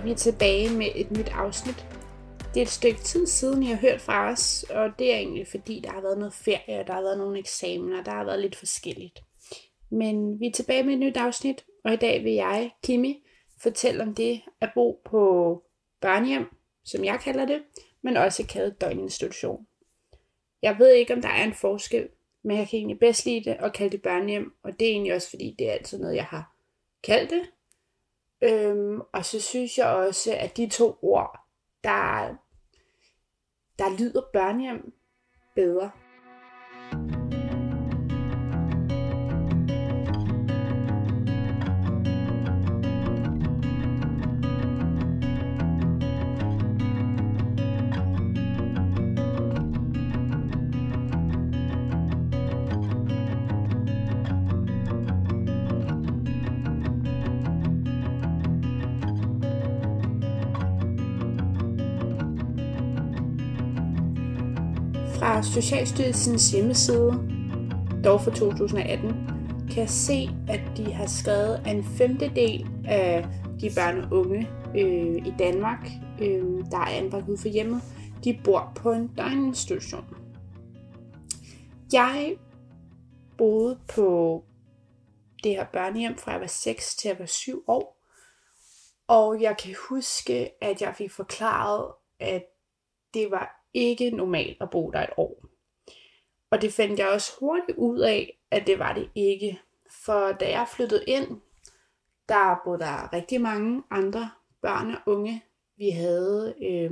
og 0.00 0.06
vi 0.06 0.10
er 0.10 0.14
vi 0.14 0.18
tilbage 0.18 0.70
med 0.70 0.86
et 0.94 1.10
nyt 1.10 1.28
afsnit. 1.28 1.86
Det 2.54 2.60
er 2.60 2.62
et 2.62 2.68
stykke 2.68 3.00
tid 3.00 3.26
siden, 3.26 3.62
jeg 3.62 3.70
har 3.70 3.76
hørt 3.76 4.00
fra 4.00 4.30
os, 4.30 4.62
og 4.70 4.90
det 4.98 5.12
er 5.12 5.16
egentlig 5.16 5.46
fordi, 5.46 5.80
der 5.84 5.90
har 5.90 6.00
været 6.00 6.18
noget 6.18 6.34
ferie, 6.34 6.80
og 6.80 6.86
der 6.86 6.92
har 6.92 7.02
været 7.02 7.18
nogle 7.18 7.38
eksamener, 7.38 8.02
der 8.02 8.10
har 8.10 8.24
været 8.24 8.40
lidt 8.40 8.56
forskelligt. 8.56 9.22
Men 9.90 10.40
vi 10.40 10.46
er 10.46 10.52
tilbage 10.52 10.82
med 10.82 10.92
et 10.92 10.98
nyt 10.98 11.16
afsnit, 11.16 11.64
og 11.84 11.92
i 11.92 11.96
dag 11.96 12.24
vil 12.24 12.32
jeg, 12.32 12.70
Kimi, 12.82 13.24
fortælle 13.62 14.02
om 14.02 14.14
det 14.14 14.40
at 14.60 14.70
bo 14.74 15.00
på 15.04 15.62
børnehjem, 16.00 16.46
som 16.84 17.04
jeg 17.04 17.20
kalder 17.20 17.44
det, 17.44 17.62
men 18.02 18.16
også 18.16 18.46
kaldet 18.46 18.80
døgninstitution. 18.80 19.66
Jeg 20.62 20.76
ved 20.78 20.92
ikke, 20.92 21.14
om 21.14 21.22
der 21.22 21.28
er 21.28 21.44
en 21.44 21.54
forskel, 21.54 22.08
men 22.42 22.56
jeg 22.56 22.68
kan 22.68 22.76
egentlig 22.76 22.98
bedst 22.98 23.26
lide 23.26 23.50
det 23.50 23.56
og 23.56 23.72
kalde 23.72 23.92
det 23.92 24.02
børnehjem, 24.02 24.54
og 24.62 24.80
det 24.80 24.88
er 24.88 24.92
egentlig 24.92 25.14
også 25.14 25.30
fordi, 25.30 25.54
det 25.58 25.68
er 25.68 25.72
altid 25.72 25.98
noget, 25.98 26.16
jeg 26.16 26.24
har 26.24 26.56
kaldt 27.02 27.30
det. 27.30 27.42
Øhm, 28.42 29.00
og 29.12 29.24
så 29.24 29.40
synes 29.40 29.78
jeg 29.78 29.86
også, 29.86 30.36
at 30.36 30.56
de 30.56 30.68
to 30.68 30.98
ord, 31.02 31.40
der, 31.84 32.34
der 33.78 33.98
lyder 33.98 34.22
børnehjem 34.32 34.92
bedre. 35.54 35.90
Fra 65.20 65.42
Socialstyrelsens 65.42 66.50
hjemmeside, 66.50 67.12
dog 68.04 68.20
for 68.20 68.30
2018, 68.30 69.08
kan 69.70 69.78
jeg 69.78 69.90
se, 69.90 70.28
at 70.48 70.60
de 70.76 70.92
har 70.92 71.06
skrevet, 71.06 71.62
at 71.66 71.76
en 71.76 71.84
femtedel 71.84 72.70
af 72.84 73.26
de 73.60 73.70
børn 73.76 73.98
og 73.98 74.12
unge 74.12 74.48
øh, 74.76 75.26
i 75.26 75.34
Danmark, 75.38 75.88
øh, 76.20 76.64
der 76.70 76.78
er 76.78 76.86
anbragt 76.86 77.28
ude 77.28 77.38
for 77.38 77.48
hjemmet, 77.48 77.82
de 78.24 78.40
bor 78.44 78.72
på 78.76 78.92
en 78.92 79.08
døgninstitution. 79.08 80.04
Jeg 81.92 82.36
boede 83.38 83.78
på 83.88 84.44
det 85.44 85.52
her 85.52 85.66
børnehjem 85.72 86.16
fra 86.18 86.32
jeg 86.32 86.40
var 86.40 86.46
6 86.46 86.96
til 86.96 87.08
jeg 87.08 87.18
var 87.18 87.26
7 87.26 87.64
år. 87.66 88.06
Og 89.08 89.40
jeg 89.40 89.56
kan 89.56 89.74
huske, 89.88 90.50
at 90.62 90.82
jeg 90.82 90.94
fik 90.96 91.10
forklaret, 91.10 91.92
at 92.20 92.44
det 93.14 93.30
var 93.30 93.59
ikke 93.74 94.10
normalt 94.10 94.56
at 94.60 94.70
bo 94.70 94.90
der 94.90 95.00
et 95.00 95.10
år. 95.16 95.44
Og 96.50 96.62
det 96.62 96.72
fandt 96.72 96.98
jeg 96.98 97.08
også 97.08 97.32
hurtigt 97.40 97.78
ud 97.78 97.98
af, 97.98 98.38
at 98.50 98.66
det 98.66 98.78
var 98.78 98.94
det 98.94 99.10
ikke. 99.14 99.60
For 100.04 100.32
da 100.32 100.50
jeg 100.50 100.68
flyttede 100.68 101.04
ind, 101.06 101.40
der 102.28 102.60
boede 102.64 102.78
der 102.78 103.12
rigtig 103.12 103.40
mange 103.40 103.82
andre 103.90 104.30
børn 104.62 104.90
og 104.90 105.00
unge. 105.06 105.42
Vi 105.76 105.90
havde, 105.90 106.54
øh, 106.62 106.90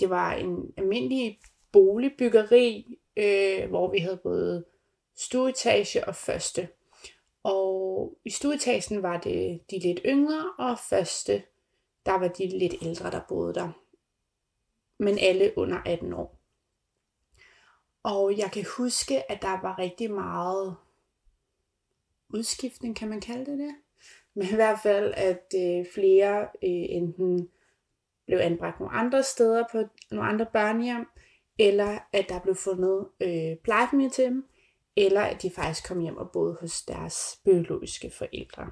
det 0.00 0.10
var 0.10 0.32
en 0.32 0.74
almindelig 0.76 1.38
boligbyggeri, 1.72 2.98
øh, 3.16 3.68
hvor 3.68 3.90
vi 3.90 3.98
havde 3.98 4.20
både 4.22 4.64
stueetage 5.16 6.04
og 6.08 6.16
første. 6.16 6.68
Og 7.42 8.18
i 8.24 8.30
stueetagen 8.30 9.02
var 9.02 9.20
det 9.20 9.60
de 9.70 9.78
lidt 9.78 10.00
yngre, 10.06 10.52
og 10.58 10.78
første, 10.90 11.42
der 12.06 12.12
var 12.12 12.28
de 12.28 12.58
lidt 12.58 12.74
ældre, 12.82 13.10
der 13.10 13.20
boede 13.28 13.54
der 13.54 13.72
men 15.02 15.18
alle 15.18 15.52
under 15.56 15.82
18 15.86 16.12
år. 16.12 16.38
Og 18.02 18.38
jeg 18.38 18.50
kan 18.52 18.64
huske, 18.76 19.32
at 19.32 19.42
der 19.42 19.60
var 19.62 19.78
rigtig 19.78 20.10
meget 20.10 20.76
udskiftning, 22.28 22.96
kan 22.96 23.08
man 23.08 23.20
kalde 23.20 23.50
det 23.50 23.58
det. 23.58 23.74
Men 24.34 24.46
i 24.46 24.54
hvert 24.54 24.78
fald, 24.82 25.14
at 25.16 25.54
øh, 25.56 25.86
flere 25.94 26.42
øh, 26.42 26.86
enten 26.88 27.48
blev 28.26 28.38
anbragt 28.38 28.80
nogle 28.80 28.96
andre 28.96 29.22
steder 29.22 29.64
på 29.72 29.82
nogle 30.10 30.28
andre 30.28 30.46
børnehjem, 30.52 31.06
eller 31.58 31.98
at 32.12 32.28
der 32.28 32.40
blev 32.40 32.54
fundet 32.54 33.08
øh, 33.20 33.56
plejefamilie 33.64 34.10
til 34.10 34.24
dem, 34.24 34.48
eller 34.96 35.20
at 35.20 35.42
de 35.42 35.50
faktisk 35.50 35.88
kom 35.88 36.00
hjem 36.00 36.16
og 36.16 36.30
boede 36.32 36.56
hos 36.60 36.82
deres 36.82 37.40
biologiske 37.44 38.10
forældre. 38.18 38.70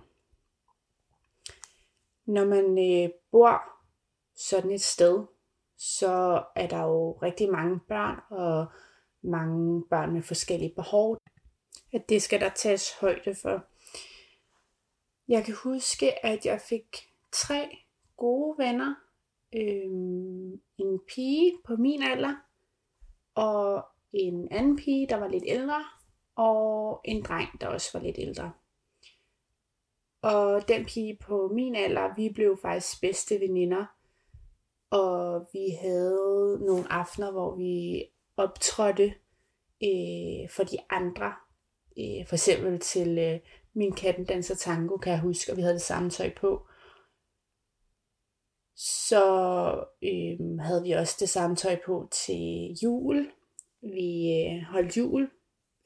Når 2.25 2.45
man 2.45 2.79
øh, 2.79 3.11
bor 3.31 3.63
sådan 4.37 4.71
et 4.71 4.81
sted, 4.83 5.25
så 5.81 6.45
er 6.57 6.67
der 6.67 6.83
jo 6.83 7.13
rigtig 7.13 7.51
mange 7.51 7.81
børn 7.89 8.21
og 8.31 8.67
mange 9.23 9.85
børn 9.91 10.13
med 10.13 10.23
forskellige 10.23 10.75
behov. 10.75 11.19
At 11.93 12.09
det 12.09 12.23
skal 12.23 12.41
der 12.41 12.49
tages 12.49 12.99
højde 13.01 13.35
for. 13.43 13.65
Jeg 15.29 15.45
kan 15.45 15.55
huske, 15.55 16.27
at 16.27 16.47
jeg 16.47 16.61
fik 16.61 16.97
tre 17.33 17.79
gode 18.17 18.59
venner. 18.59 18.95
Øhm, 19.57 20.61
en 20.79 21.01
pige 21.15 21.53
på 21.65 21.77
min 21.77 22.03
alder, 22.03 22.35
og 23.35 23.85
en 24.13 24.49
anden 24.53 24.77
pige, 24.77 25.09
der 25.09 25.17
var 25.17 25.29
lidt 25.29 25.45
ældre, 25.47 25.85
og 26.37 27.01
en 27.05 27.23
dreng, 27.23 27.61
der 27.61 27.67
også 27.67 27.91
var 27.99 28.01
lidt 28.01 28.19
ældre. 28.19 28.53
Og 30.23 30.69
den 30.69 30.85
pige 30.85 31.19
på 31.21 31.51
min 31.55 31.75
alder, 31.75 32.15
vi 32.17 32.29
blev 32.35 32.59
faktisk 32.63 33.01
bedste 33.01 33.41
veninder 33.41 33.87
og 34.91 35.49
vi 35.53 35.71
havde 35.81 36.59
nogle 36.67 36.93
aftener, 36.93 37.31
hvor 37.31 37.57
vi 37.57 38.05
optrådte 38.37 39.15
øh, 39.83 40.51
for 40.51 40.65
de 40.65 40.79
andre. 40.91 41.35
Øh, 41.99 42.27
for 42.27 42.35
eksempel 42.35 42.79
til 42.79 43.19
øh, 43.19 43.41
Min 43.75 43.93
katten 43.93 44.25
danser 44.25 44.55
tango, 44.55 44.97
kan 44.97 45.13
jeg 45.13 45.21
huske, 45.21 45.53
og 45.53 45.57
vi 45.57 45.63
havde 45.63 45.75
det 45.75 45.83
samme 45.83 46.11
tøj 46.11 46.35
på. 46.35 46.67
Så 48.77 49.25
øh, 50.03 50.59
havde 50.61 50.83
vi 50.83 50.93
også 50.93 51.17
det 51.21 51.29
samme 51.29 51.57
tøj 51.57 51.79
på 51.87 52.09
til 52.11 52.79
jul. 52.83 53.31
Vi 53.83 54.33
øh, 54.33 54.63
holdt 54.63 54.97
jul 54.97 55.31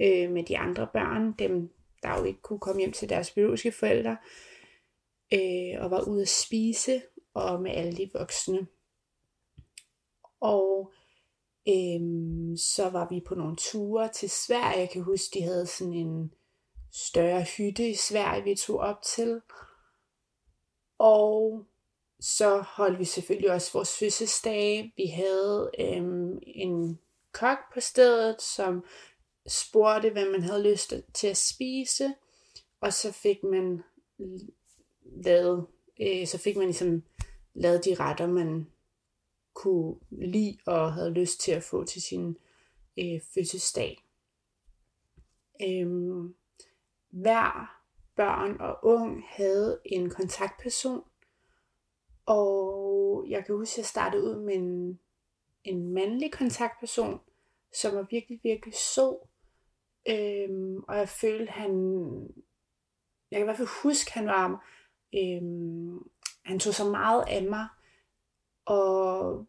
øh, 0.01 0.31
med 0.31 0.45
de 0.45 0.59
andre 0.59 0.89
børn, 0.93 1.33
dem 1.39 1.73
der 2.03 2.19
jo 2.19 2.25
ikke 2.25 2.43
kunne 2.43 2.59
komme 2.59 2.81
hjem 2.81 2.93
til 2.93 3.09
deres 3.09 3.31
biologiske 3.31 3.73
forældre, 3.73 4.17
øh, 5.33 5.85
og 5.85 5.91
var 5.91 6.09
ude 6.09 6.23
at 6.23 6.29
spise, 6.29 7.03
og 7.35 7.63
med 7.63 7.71
alle 7.71 7.97
de 7.97 8.11
voksne. 8.15 8.67
Og 10.45 10.93
øhm, 11.69 12.57
så 12.57 12.89
var 12.89 13.09
vi 13.11 13.21
på 13.21 13.35
nogle 13.35 13.57
ture 13.57 14.09
til 14.09 14.31
Sverige. 14.31 14.79
Jeg 14.79 14.91
kan 14.91 15.03
huske, 15.03 15.39
de 15.39 15.45
havde 15.45 15.67
sådan 15.67 15.93
en 15.93 16.33
større 16.93 17.43
hytte 17.43 17.89
i 17.89 17.95
Sverige, 17.95 18.45
vi 18.45 18.55
tog 18.55 18.79
op 18.79 19.03
til. 19.03 19.41
Og 20.99 21.65
så 22.21 22.65
holdt 22.67 22.99
vi 22.99 23.05
selvfølgelig 23.05 23.53
også 23.53 23.73
vores 23.73 23.99
fødselsdag. 23.99 24.93
Vi 24.97 25.07
havde 25.07 25.71
øhm, 25.79 26.39
en 26.43 26.99
kok 27.33 27.59
på 27.75 27.81
stedet, 27.81 28.43
som 28.43 28.85
spurgte, 29.47 30.11
hvad 30.11 30.31
man 30.31 30.43
havde 30.43 30.71
lyst 30.73 30.95
til 31.15 31.27
at 31.27 31.37
spise. 31.37 32.15
Og 32.81 32.93
så 32.93 33.13
fik 33.13 33.43
man 33.43 33.83
lavet, 35.03 35.67
øh, 36.01 36.27
så 36.27 36.39
fik 36.39 36.57
man 36.57 36.67
ligesom 36.67 37.03
lavet 37.55 37.85
de 37.85 37.95
retter, 37.95 38.27
man 38.27 38.67
kunne 39.55 39.95
lide 40.11 40.59
og 40.67 40.93
havde 40.93 41.11
lyst 41.11 41.41
til 41.41 41.53
at 41.53 41.63
få 41.63 41.85
til 41.85 42.03
sin 42.03 42.37
øh, 42.99 43.21
fødselsdag. 43.35 44.05
Øhm, 45.63 46.35
hver 47.11 47.81
børn 48.17 48.61
og 48.61 48.79
ung 48.83 49.25
havde 49.29 49.81
en 49.85 50.11
kontaktperson, 50.11 51.03
og 52.27 53.27
jeg 53.29 53.47
kan 53.47 53.55
huske, 53.55 53.75
at 53.75 53.79
jeg 53.79 53.87
startede 53.87 54.25
ud 54.25 54.41
med 54.41 54.55
en, 54.55 55.01
en 55.65 55.93
mandlig 55.95 56.33
kontaktperson, 56.33 57.21
som 57.73 57.95
var 57.95 58.07
virkelig, 58.11 58.41
virkelig 58.43 58.75
sød. 58.75 59.17
Øhm, 60.09 60.83
og 60.89 60.97
jeg 60.97 61.09
følte, 61.09 61.53
han... 61.53 61.73
Jeg 63.31 63.39
kan 63.39 63.45
i 63.45 63.45
hvert 63.45 63.57
fald 63.57 63.83
huske, 63.83 64.13
han 64.13 64.27
var... 64.27 64.67
Øhm, 65.15 66.11
han 66.45 66.59
tog 66.59 66.75
så 66.75 66.91
meget 66.91 67.25
af 67.29 67.43
mig. 67.43 67.69
Og, 68.67 69.47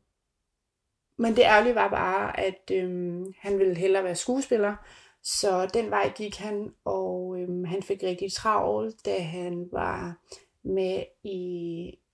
men 1.18 1.36
det 1.36 1.44
ærgerlige 1.44 1.76
var 1.76 1.90
bare, 1.90 2.40
at 2.40 2.72
øhm, 2.72 3.34
han 3.40 3.60
ville 3.60 3.76
hellere 3.76 4.04
være 4.04 4.16
skuespiller, 4.16 4.76
så 5.24 5.68
den 5.74 5.92
vej 5.92 6.12
gik 6.16 6.36
han, 6.38 6.74
og 6.86 7.40
øhm, 7.40 7.64
han 7.64 7.84
fik 7.84 8.04
rigtig 8.04 8.34
travlt, 8.34 9.06
da 9.06 9.20
han 9.20 9.70
var 9.72 10.18
med 10.64 11.04
i 11.24 11.40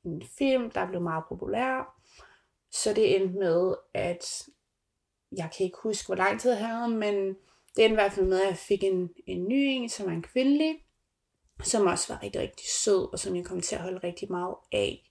en 0.03 0.23
film, 0.37 0.71
der 0.71 0.87
blev 0.87 1.01
meget 1.01 1.23
populær. 1.29 2.01
Så 2.71 2.93
det 2.93 3.15
endte 3.15 3.39
med, 3.39 3.75
at 3.93 4.49
jeg 5.37 5.49
kan 5.57 5.65
ikke 5.65 5.77
huske, 5.83 6.07
hvor 6.07 6.15
lang 6.15 6.41
tid 6.41 6.51
jeg 6.51 6.67
havde, 6.67 6.87
men 6.87 7.15
det 7.75 7.85
endte 7.85 7.91
i 7.91 7.93
hvert 7.93 8.11
fald 8.11 8.25
med, 8.25 8.41
at 8.41 8.47
jeg 8.47 8.57
fik 8.57 8.83
en, 8.83 9.09
en 9.27 9.47
ny 9.47 9.55
en, 9.55 9.89
som 9.89 10.05
var 10.05 10.11
en 10.11 10.23
kvindelig. 10.23 10.85
som 11.63 11.87
også 11.87 12.13
var 12.13 12.23
rigtig, 12.23 12.41
rigtig 12.41 12.67
sød, 12.69 13.09
og 13.13 13.19
som 13.19 13.35
jeg 13.35 13.45
kom 13.45 13.61
til 13.61 13.75
at 13.75 13.81
holde 13.81 13.99
rigtig 14.03 14.31
meget 14.31 14.55
af. 14.71 15.10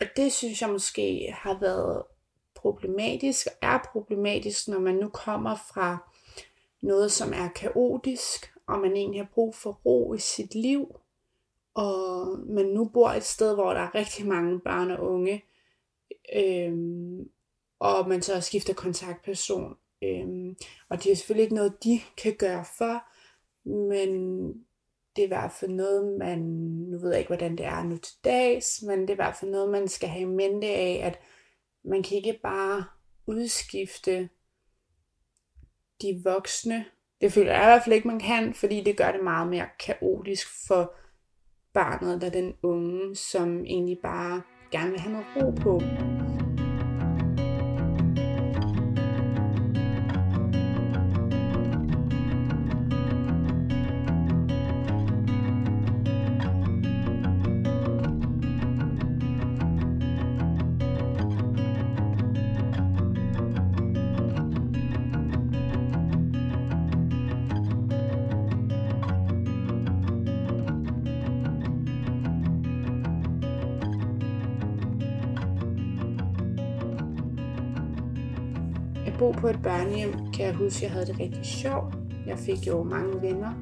Og 0.00 0.06
det 0.16 0.32
synes 0.32 0.62
jeg 0.62 0.70
måske 0.70 1.34
har 1.38 1.58
været 1.60 2.02
problematisk, 2.54 3.46
og 3.46 3.52
er 3.62 3.78
problematisk, 3.92 4.68
når 4.68 4.78
man 4.78 4.94
nu 4.94 5.08
kommer 5.08 5.54
fra 5.54 6.10
noget, 6.82 7.12
som 7.12 7.32
er 7.32 7.48
kaotisk, 7.48 8.52
og 8.66 8.78
man 8.78 8.96
egentlig 8.96 9.20
har 9.20 9.28
brug 9.34 9.54
for 9.54 9.80
ro 9.84 10.14
i 10.14 10.18
sit 10.18 10.54
liv, 10.54 10.96
og 11.74 12.38
man 12.46 12.66
nu 12.66 12.88
bor 12.88 13.08
et 13.08 13.24
sted, 13.24 13.54
hvor 13.54 13.72
der 13.72 13.80
er 13.80 13.94
rigtig 13.94 14.26
mange 14.26 14.60
børn 14.60 14.90
og 14.90 15.10
unge, 15.10 15.44
øhm, 16.34 17.30
og 17.78 18.08
man 18.08 18.22
så 18.22 18.40
skifter 18.40 18.74
kontaktperson. 18.74 19.76
Øhm, 20.02 20.56
og 20.88 21.04
det 21.04 21.12
er 21.12 21.16
selvfølgelig 21.16 21.42
ikke 21.42 21.54
noget, 21.54 21.84
de 21.84 22.00
kan 22.16 22.34
gøre 22.38 22.64
for, 22.78 23.04
men 23.88 24.52
det 25.18 25.24
er 25.24 25.26
i 25.26 25.40
hvert 25.40 25.52
fald 25.52 25.70
noget, 25.70 26.18
man, 26.18 26.38
nu 26.90 26.98
ved 26.98 27.10
jeg 27.10 27.18
ikke, 27.18 27.28
hvordan 27.28 27.56
det 27.56 27.66
er 27.66 27.82
nu 27.82 27.96
til 27.96 28.16
dags, 28.24 28.82
men 28.82 29.00
det 29.00 29.10
er 29.10 29.14
i 29.14 29.16
hvert 29.16 29.36
fald 29.36 29.50
noget, 29.50 29.70
man 29.70 29.88
skal 29.88 30.08
have 30.08 30.22
i 30.22 30.34
mente 30.34 30.66
af, 30.66 31.00
at 31.04 31.20
man 31.84 32.02
kan 32.02 32.16
ikke 32.16 32.40
bare 32.42 32.84
udskifte 33.26 34.28
de 36.02 36.20
voksne. 36.24 36.84
Det 37.20 37.32
føler 37.32 37.52
jeg 37.52 37.62
i 37.62 37.64
hvert 37.64 37.84
fald 37.84 37.94
ikke, 37.94 38.08
man 38.08 38.20
kan, 38.20 38.54
fordi 38.54 38.82
det 38.82 38.96
gør 38.96 39.12
det 39.12 39.24
meget 39.24 39.48
mere 39.48 39.66
kaotisk 39.86 40.48
for 40.66 40.94
barnet, 41.74 42.20
der 42.20 42.30
den 42.30 42.54
unge, 42.62 43.16
som 43.16 43.64
egentlig 43.64 43.98
bare 44.02 44.42
gerne 44.70 44.90
vil 44.90 45.00
have 45.00 45.12
noget 45.12 45.26
ro 45.36 45.50
på. 45.50 45.80
På 79.40 79.48
et 79.48 79.62
børnehjem, 79.62 80.12
kan 80.32 80.46
jeg 80.46 80.54
huske, 80.54 80.76
at 80.76 80.82
jeg 80.82 80.90
havde 80.90 81.06
det 81.06 81.20
rigtig 81.20 81.44
sjovt. 81.44 81.94
Jeg 82.26 82.38
fik 82.38 82.66
jo 82.66 82.82
mange 82.82 83.22
venner, 83.22 83.52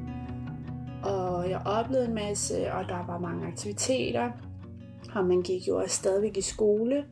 og 1.05 1.51
jeg 1.51 1.63
oplevede 1.67 2.09
en 2.09 2.15
masse, 2.15 2.73
og 2.73 2.85
der 2.85 3.07
var 3.07 3.19
mange 3.19 3.47
aktiviteter, 3.47 4.33
og 5.15 5.25
man 5.25 5.43
gik 5.43 5.69
jo 5.69 5.77
også 5.77 5.97
stadigvæk 5.97 6.37
i 6.37 6.41
skole. 6.41 7.07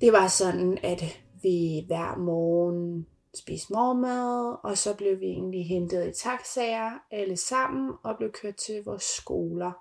Det 0.00 0.12
var 0.12 0.28
sådan, 0.28 0.78
at 0.82 1.02
vi 1.42 1.84
hver 1.86 2.16
morgen 2.16 3.06
spiste 3.34 3.72
morgenmad, 3.72 4.56
og 4.62 4.78
så 4.78 4.96
blev 4.96 5.20
vi 5.20 5.26
egentlig 5.26 5.68
hentet 5.68 6.08
i 6.08 6.22
taxaer 6.22 6.90
alle 7.10 7.36
sammen, 7.36 7.92
og 8.04 8.16
blev 8.16 8.32
kørt 8.32 8.56
til 8.56 8.84
vores 8.84 9.02
skoler. 9.02 9.72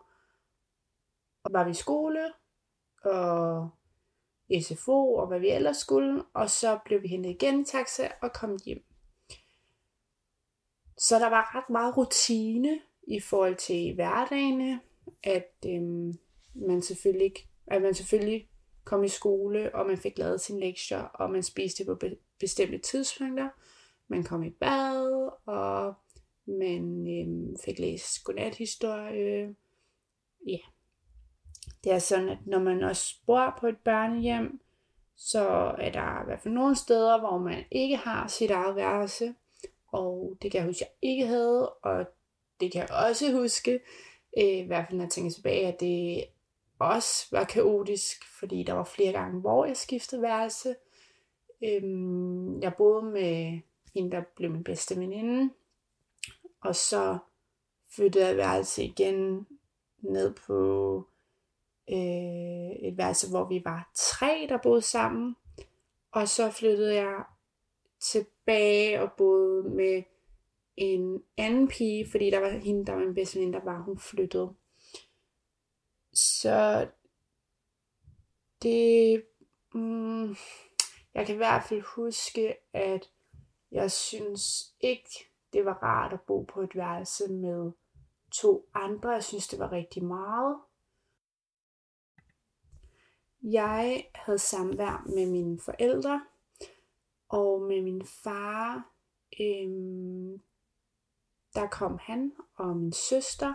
Og 1.44 1.54
var 1.54 1.64
vi 1.64 1.72
i 1.72 1.74
skole, 1.74 2.22
og 3.04 3.70
SFO 4.60 5.16
og 5.16 5.28
hvad 5.28 5.40
vi 5.40 5.50
ellers 5.50 5.78
skulle, 5.78 6.24
og 6.34 6.50
så 6.50 6.80
blev 6.86 7.02
vi 7.02 7.08
hentet 7.08 7.30
igen 7.30 7.62
i 7.62 7.66
taxa 7.66 8.08
og 8.22 8.34
kom 8.34 8.58
hjem. 8.66 8.84
Så 10.98 11.20
der 11.20 11.30
var 11.30 11.56
ret 11.56 11.70
meget 11.70 11.98
rutine 11.98 12.80
i 13.08 13.20
forhold 13.20 13.56
til 13.56 13.96
hverdagene, 13.96 14.80
at 15.24 15.56
øhm, 15.66 16.14
man 16.54 16.82
selvfølgelig 16.82 17.26
ikke, 17.26 17.48
at 17.68 17.82
man 17.82 17.94
selvfølgelig 17.94 18.50
kom 18.84 19.04
i 19.04 19.08
skole, 19.08 19.76
og 19.76 19.86
man 19.88 19.98
fik 19.98 20.18
lavet 20.18 20.42
sine 20.42 20.60
lektier, 20.60 21.02
og 21.02 21.32
man 21.32 21.44
spiste 21.44 21.86
på 21.86 22.00
bestemte 22.40 22.78
tidspunkter. 22.78 23.50
Man 24.08 24.24
kom 24.24 24.44
i 24.44 24.50
bad, 24.50 25.30
og 25.46 25.94
man 26.46 27.08
øhm, 27.08 27.58
fik 27.66 27.80
læst 27.80 28.24
godnathistorie. 28.24 29.56
Ja, 30.48 30.58
det 31.84 31.92
er 31.92 32.00
sådan, 32.00 32.30
at 32.30 32.38
når 32.46 32.60
man 32.60 32.84
også 32.84 33.16
bor 33.26 33.58
på 33.60 33.68
et 33.68 33.78
børnehjem, 33.78 34.62
så 35.18 35.76
er 35.78 35.92
der 35.92 36.22
i 36.22 36.26
hvert 36.26 36.40
fald 36.40 36.54
nogle 36.54 36.76
steder, 36.76 37.20
hvor 37.20 37.38
man 37.38 37.64
ikke 37.72 37.98
har 37.98 38.28
sit 38.28 38.52
eget 38.52 38.76
værelse. 38.76 39.36
Og 39.88 40.38
det 40.42 40.52
kan 40.52 40.60
jeg 40.60 40.68
huske, 40.68 40.86
jeg 40.86 41.10
ikke 41.10 41.28
havde, 41.28 41.70
og 41.70 42.06
det 42.60 42.72
kan 42.72 42.82
jeg 42.82 43.06
også 43.08 43.32
huske, 43.32 43.80
øh, 44.38 44.44
i 44.44 44.66
hvert 44.68 44.86
fald 44.88 44.98
når 44.98 45.06
jeg 45.06 45.12
tænker 45.12 45.32
tilbage, 45.32 45.68
at 45.68 45.80
det 45.80 46.26
også 46.80 47.28
var 47.32 47.44
kaotisk, 47.44 48.26
fordi 48.40 48.64
der 48.64 48.74
var 48.74 48.84
flere 48.84 49.12
gange, 49.12 49.40
hvor 49.40 49.66
jeg 49.66 49.78
skiftede 49.78 50.22
værelse. 50.22 50.76
Øhm, 51.64 52.62
jeg 52.62 52.74
boede 52.78 53.04
med 53.04 53.60
hende, 53.94 54.12
der 54.12 54.24
blev 54.36 54.52
min 54.52 54.64
bedste 54.64 55.00
veninde, 55.00 55.54
og 56.62 56.76
så 56.76 57.18
flyttede 57.96 58.28
jeg 58.28 58.38
værelse 58.38 58.84
igen 58.84 59.48
ned 60.02 60.34
på 60.34 61.08
øh, 61.90 62.88
et 62.90 62.98
værelse, 62.98 63.30
hvor 63.30 63.48
vi 63.48 63.62
var 63.66 63.92
tre, 63.96 64.46
der 64.50 64.58
boede 64.58 64.82
sammen. 64.82 65.36
Og 66.12 66.28
så 66.28 66.52
flyttede 66.52 66.96
jeg 66.96 67.24
tilbage 68.00 69.02
og 69.02 69.12
boede 69.18 69.70
med 69.70 70.04
en 70.78 71.24
anden 71.38 71.68
pige, 71.68 72.08
fordi 72.12 72.30
der 72.30 72.40
var 72.40 72.50
hende, 72.50 72.86
der 72.86 72.94
var 72.94 73.00
min 73.00 73.14
bedste 73.14 73.40
veninde, 73.40 73.58
der 73.58 73.64
var, 73.64 73.82
hun 73.82 74.00
flyttede. 74.00 74.54
Så 76.14 76.88
det, 78.62 79.24
mm, 79.74 80.36
jeg 81.14 81.26
kan 81.26 81.36
i 81.36 81.38
hvert 81.38 81.64
fald 81.64 81.82
huske, 81.82 82.56
at 82.74 83.10
jeg 83.72 83.92
synes 83.92 84.74
ikke, 84.80 85.10
det 85.54 85.66
var 85.66 85.84
rart 85.84 86.14
at 86.14 86.22
bo 86.22 86.42
på 86.42 86.62
et 86.62 86.76
værelse 86.76 87.28
med 87.28 87.72
to 88.32 88.70
andre. 88.74 89.10
Jeg 89.10 89.24
synes, 89.24 89.48
det 89.48 89.60
var 89.60 89.72
rigtig 89.72 90.04
meget. 90.04 90.58
Jeg 93.44 94.06
havde 94.16 94.40
samvær 94.40 95.06
med 95.06 95.26
mine 95.26 95.60
forældre, 95.60 96.26
og 97.30 97.62
med 97.62 97.82
min 97.82 98.06
far, 98.06 98.92
øhm, 99.42 100.42
der 101.56 101.68
kom 101.68 101.98
han 102.02 102.32
og 102.56 102.78
min 102.78 102.94
søster, 102.94 103.54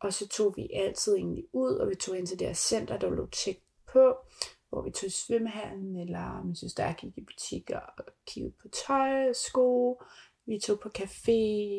og 0.00 0.12
så 0.12 0.28
tog 0.28 0.56
vi 0.56 0.70
altid 0.72 1.16
egentlig 1.16 1.44
ud, 1.52 1.74
og 1.74 1.88
vi 1.88 1.94
tog 1.94 2.18
ind 2.18 2.26
til 2.26 2.38
det 2.38 2.46
her 2.46 2.54
center, 2.54 2.98
der 2.98 3.10
lå 3.10 3.26
tæt 3.26 3.58
på, 3.92 4.16
hvor 4.68 4.82
vi 4.82 4.90
tog 4.90 5.06
i 5.06 5.10
svømmehallen, 5.10 5.96
eller 5.96 6.42
min 6.42 6.56
søster 6.56 6.92
gik 6.92 7.18
i 7.18 7.24
butikker 7.24 7.78
og 7.78 8.04
kiggede 8.26 8.54
på 8.62 8.68
tøj 8.86 9.28
og 9.28 9.36
sko. 9.36 10.02
Vi 10.46 10.58
tog 10.58 10.80
på 10.80 10.88
café, 10.98 11.32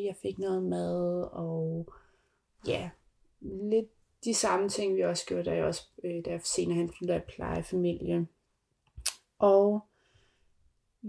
jeg 0.06 0.16
fik 0.22 0.38
noget 0.38 0.62
mad, 0.62 1.28
og 1.32 1.92
ja, 2.66 2.90
lidt 3.40 3.99
de 4.24 4.34
samme 4.34 4.68
ting, 4.68 4.96
vi 4.96 5.00
også 5.00 5.26
gjorde, 5.26 5.44
da 5.44 5.54
jeg, 5.54 5.64
også, 5.64 5.82
øh, 6.04 6.24
da 6.24 6.30
jeg 6.30 6.40
senere 6.44 6.76
hen 6.76 6.92
at 7.02 7.10
af 7.10 7.24
plejefamilie. 7.24 8.26
Og 9.38 9.86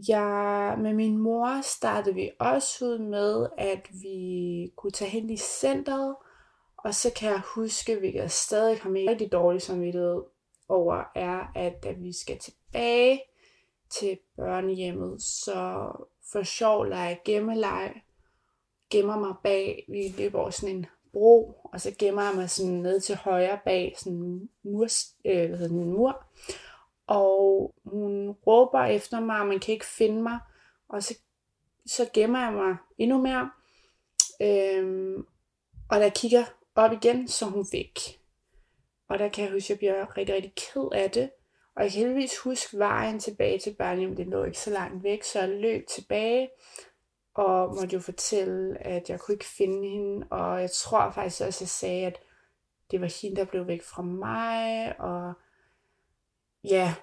jeg, 0.08 0.76
med 0.80 0.94
min 0.94 1.18
mor 1.18 1.62
startede 1.62 2.16
vi 2.16 2.32
også 2.40 2.86
ud 2.86 2.98
med, 2.98 3.48
at 3.58 3.88
vi 4.02 4.72
kunne 4.76 4.92
tage 4.92 5.12
hen 5.12 5.30
i 5.30 5.38
centret, 5.38 6.16
og 6.78 6.96
så 6.96 7.12
kan 7.16 7.30
jeg 7.30 7.42
huske, 7.56 8.00
hvilket 8.00 8.20
jeg 8.20 8.32
stadig 8.32 8.80
har 8.80 8.90
med 8.90 9.10
rigtig 9.10 9.32
dårligt 9.32 9.64
samvittighed 9.64 10.22
over, 10.70 11.04
er, 11.16 11.52
at 11.56 11.84
da 11.84 11.92
vi 11.92 12.14
skal 12.14 12.40
tilbage 12.40 13.22
til 13.90 14.18
børnehjemmet, 14.36 15.22
så 15.22 15.92
for 16.32 16.44
sjov 16.44 16.86
leger 16.86 17.16
gemmeleg, 17.26 18.02
gemmer 18.90 19.20
mig 19.20 19.36
bag, 19.44 19.86
vi 19.88 20.14
løber 20.18 20.40
over 20.40 20.50
sådan 20.50 20.76
en 20.76 20.86
bro, 21.14 21.62
og 21.64 21.82
så 21.82 21.96
gemmer 22.00 22.24
jeg 22.24 22.36
mig 22.36 22.50
sådan 22.50 22.72
ned 22.72 23.00
til 23.02 23.16
højre 23.16 23.60
bag 23.66 23.96
sådan 23.98 24.18
en 24.18 24.50
mur, 24.64 24.88
øh, 25.26 25.50
hvad 25.50 25.58
hedder 25.58 25.76
en 25.76 25.92
mur. 25.92 26.26
Og 27.08 27.76
hun 27.86 28.32
råber 28.32 28.84
efter 28.84 29.20
mig, 29.20 29.40
og 29.40 29.48
man 29.48 29.60
kan 29.60 29.74
ikke 29.74 29.86
finde 29.86 30.22
mig. 30.22 30.40
Og 30.90 31.04
så, 31.04 31.18
så 31.86 32.10
gemmer 32.14 32.40
jeg 32.40 32.54
mig 32.54 32.78
endnu 32.98 33.22
mere. 33.22 33.52
Øhm, 34.42 35.26
og 35.90 36.00
der 36.00 36.10
kigger 36.10 36.44
op 36.76 36.92
igen, 36.92 37.28
så 37.28 37.46
hun 37.46 37.66
væk. 37.72 38.00
Og 39.10 39.20
der 39.20 39.30
kan 39.30 39.44
jeg 39.44 39.54
huske, 39.54 39.66
at 39.66 39.70
jeg 39.70 39.78
bliver 39.78 40.18
rigtig, 40.18 40.36
rigtig 40.36 40.54
ked 40.56 40.90
af 40.94 41.12
det. 41.12 41.32
Og 41.76 41.84
jeg 41.84 41.92
kan 41.92 42.00
heldigvis 42.00 42.38
huske 42.38 42.78
vejen 42.78 43.20
tilbage 43.20 43.60
til 43.60 43.76
børnehjem. 43.76 44.16
Det 44.16 44.28
lå 44.28 44.44
ikke 44.44 44.60
så 44.60 44.70
langt 44.70 45.04
væk, 45.04 45.24
så 45.24 45.40
jeg 45.40 45.50
løb 45.50 45.88
tilbage 45.88 46.50
og 47.34 47.76
måtte 47.76 47.94
jo 47.94 48.00
fortælle, 48.00 48.78
at 48.78 49.10
jeg 49.10 49.20
kunne 49.20 49.34
ikke 49.34 49.46
finde 49.46 49.90
hende, 49.90 50.28
og 50.30 50.62
jeg 50.62 50.72
tror 50.72 51.12
faktisk 51.12 51.42
også, 51.42 51.58
at 51.58 51.62
jeg 51.62 51.70
sagde, 51.70 52.06
at 52.06 52.20
det 52.92 53.02
var 53.02 53.22
hende, 53.22 53.36
der 53.36 53.46
blev 53.46 53.68
væk 53.68 53.84
fra 53.84 54.02
mig, 54.02 54.96
og 55.00 55.34
ja, 56.64 56.96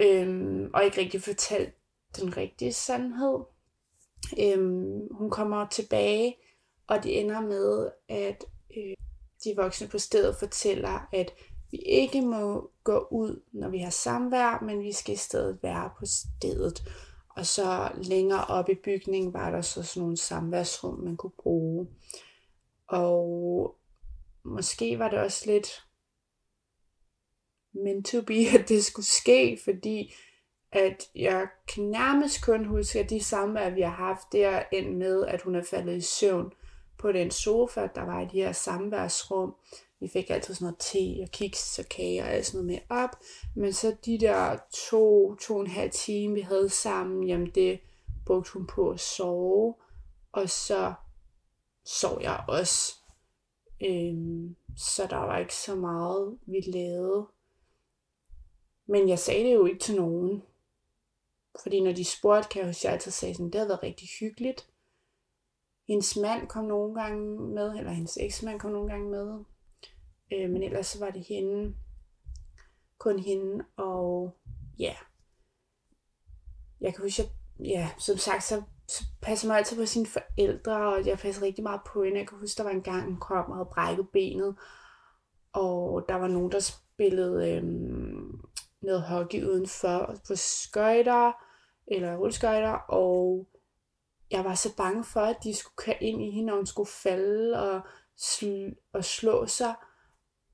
øhm, 0.00 0.70
og 0.74 0.84
ikke 0.84 1.00
rigtig 1.00 1.22
fortalt 1.22 1.74
den 2.16 2.36
rigtige 2.36 2.72
sandhed. 2.72 3.38
Øhm, 4.40 5.14
hun 5.14 5.30
kommer 5.30 5.68
tilbage, 5.68 6.36
og 6.86 7.02
det 7.02 7.20
ender 7.20 7.40
med, 7.40 7.90
at 8.08 8.44
øh, 8.76 8.96
de 9.44 9.54
voksne 9.56 9.88
på 9.88 9.98
stedet 9.98 10.36
fortæller, 10.36 11.08
at 11.12 11.34
vi 11.70 11.76
ikke 11.76 12.22
må 12.22 12.70
gå 12.84 13.08
ud, 13.10 13.42
når 13.52 13.68
vi 13.68 13.78
har 13.78 13.90
samvær, 13.90 14.64
men 14.64 14.80
vi 14.80 14.92
skal 14.92 15.14
i 15.14 15.16
stedet 15.16 15.58
være 15.62 15.90
på 15.98 16.06
stedet. 16.06 16.82
Og 17.38 17.46
så 17.46 17.90
længere 18.02 18.44
op 18.44 18.68
i 18.68 18.74
bygningen 18.74 19.32
var 19.32 19.50
der 19.50 19.60
så 19.60 19.82
sådan 19.82 20.00
nogle 20.00 20.16
samværsrum, 20.16 20.98
man 20.98 21.16
kunne 21.16 21.32
bruge. 21.42 21.88
Og 22.86 23.76
måske 24.44 24.98
var 24.98 25.10
det 25.10 25.18
også 25.18 25.50
lidt 25.50 25.84
meant 27.72 28.06
to 28.06 28.22
be, 28.22 28.34
at 28.58 28.68
det 28.68 28.84
skulle 28.84 29.06
ske, 29.06 29.58
fordi 29.64 30.14
at 30.72 31.10
jeg 31.14 31.48
kan 31.74 31.84
nærmest 31.84 32.44
kun 32.44 32.64
huske, 32.64 32.98
at 33.00 33.10
de 33.10 33.22
samvær, 33.22 33.70
vi 33.70 33.80
har 33.80 33.90
haft, 33.90 34.32
det 34.32 34.44
er 34.44 34.62
endt 34.72 34.98
med, 34.98 35.26
at 35.26 35.42
hun 35.42 35.54
er 35.54 35.64
faldet 35.70 35.96
i 35.96 36.00
søvn 36.00 36.52
på 36.98 37.12
den 37.12 37.30
sofa, 37.30 37.88
der 37.94 38.02
var 38.02 38.20
i 38.20 38.26
de 38.26 38.36
her 38.36 38.52
samværsrum. 38.52 39.54
Vi 40.00 40.08
fik 40.08 40.30
altid 40.30 40.54
sådan 40.54 40.64
noget 40.64 40.78
te 40.78 41.22
og 41.22 41.30
kiks 41.30 41.78
og 41.78 41.84
kage 41.88 42.22
og 42.22 42.28
alt 42.28 42.46
sådan 42.46 42.66
noget 42.66 42.82
med 42.88 42.96
op. 42.96 43.16
Men 43.54 43.72
så 43.72 43.96
de 44.04 44.18
der 44.18 44.56
to, 44.90 45.34
to 45.34 45.54
og 45.54 45.60
en 45.60 45.66
halv 45.66 45.90
time, 45.90 46.34
vi 46.34 46.40
havde 46.40 46.68
sammen, 46.68 47.28
jamen 47.28 47.50
det 47.50 47.80
brugte 48.26 48.52
hun 48.52 48.66
på 48.66 48.90
at 48.90 49.00
sove. 49.00 49.74
Og 50.32 50.50
så 50.50 50.94
sov 51.84 52.18
jeg 52.22 52.44
også. 52.48 52.94
Øhm, 53.80 54.56
så 54.76 55.06
der 55.10 55.16
var 55.16 55.38
ikke 55.38 55.54
så 55.54 55.74
meget, 55.74 56.38
vi 56.46 56.60
lavede. 56.60 57.26
Men 58.86 59.08
jeg 59.08 59.18
sagde 59.18 59.44
det 59.44 59.54
jo 59.54 59.66
ikke 59.66 59.80
til 59.80 59.96
nogen. 59.96 60.42
Fordi 61.62 61.80
når 61.80 61.92
de 61.92 62.04
spurgte, 62.04 62.48
kan 62.48 62.60
jeg 62.60 62.68
huske, 62.68 62.80
at 62.80 62.84
jeg 62.84 62.92
altid 62.92 63.10
sagde 63.12 63.34
sådan, 63.34 63.46
det 63.46 63.54
havde 63.54 63.68
været 63.68 63.82
rigtig 63.82 64.08
hyggeligt. 64.20 64.66
Hendes 65.88 66.16
mand 66.16 66.48
kom 66.48 66.64
nogle 66.64 67.02
gange 67.02 67.40
med, 67.54 67.78
eller 67.78 67.90
hendes 67.90 68.18
eksmand 68.20 68.60
kom 68.60 68.70
nogle 68.70 68.90
gange 68.90 69.10
med. 69.10 69.44
Øh, 70.32 70.50
men 70.50 70.62
ellers 70.62 70.86
så 70.86 70.98
var 70.98 71.10
det 71.10 71.24
hende, 71.28 71.74
kun 72.98 73.18
hende, 73.18 73.64
og 73.76 74.36
ja. 74.78 74.94
Jeg 76.80 76.94
kan 76.94 77.02
huske, 77.02 77.22
at 77.22 77.28
ja, 77.64 77.90
som 77.98 78.16
sagt, 78.16 78.44
så, 78.44 78.62
så 78.88 79.04
passer 79.22 79.48
man 79.48 79.56
altid 79.56 79.76
på 79.76 79.86
sine 79.86 80.06
forældre, 80.06 80.94
og 80.94 81.06
jeg 81.06 81.18
passer 81.18 81.42
rigtig 81.42 81.62
meget 81.62 81.80
på 81.86 82.02
hende. 82.02 82.18
Jeg 82.18 82.28
kan 82.28 82.38
huske, 82.38 82.58
der 82.58 82.64
var 82.64 82.70
en 82.70 82.82
gang, 82.82 83.04
hun 83.04 83.20
kom 83.20 83.50
og 83.50 83.56
havde 83.56 83.70
brækket 83.72 84.08
benet, 84.08 84.56
og 85.52 86.04
der 86.08 86.14
var 86.14 86.28
nogen, 86.28 86.52
der 86.52 86.60
spillede 86.60 87.52
øhm, 87.52 88.40
noget 88.82 89.02
hockey 89.02 89.44
udenfor 89.44 90.14
på 90.28 90.34
skøjter, 90.36 91.32
eller 91.86 92.16
rulleskøjter, 92.16 92.72
og 92.72 93.46
jeg 94.30 94.44
var 94.44 94.54
så 94.54 94.76
bange 94.76 95.04
for, 95.04 95.20
at 95.20 95.36
de 95.44 95.54
skulle 95.54 95.76
køre 95.76 96.02
ind 96.02 96.22
i 96.22 96.30
hende, 96.30 96.52
og 96.52 96.56
hun 96.56 96.66
skulle 96.66 96.90
falde 96.90 97.62
og, 97.62 97.80
sl- 98.20 98.90
og 98.92 99.04
slå 99.04 99.46
sig. 99.46 99.74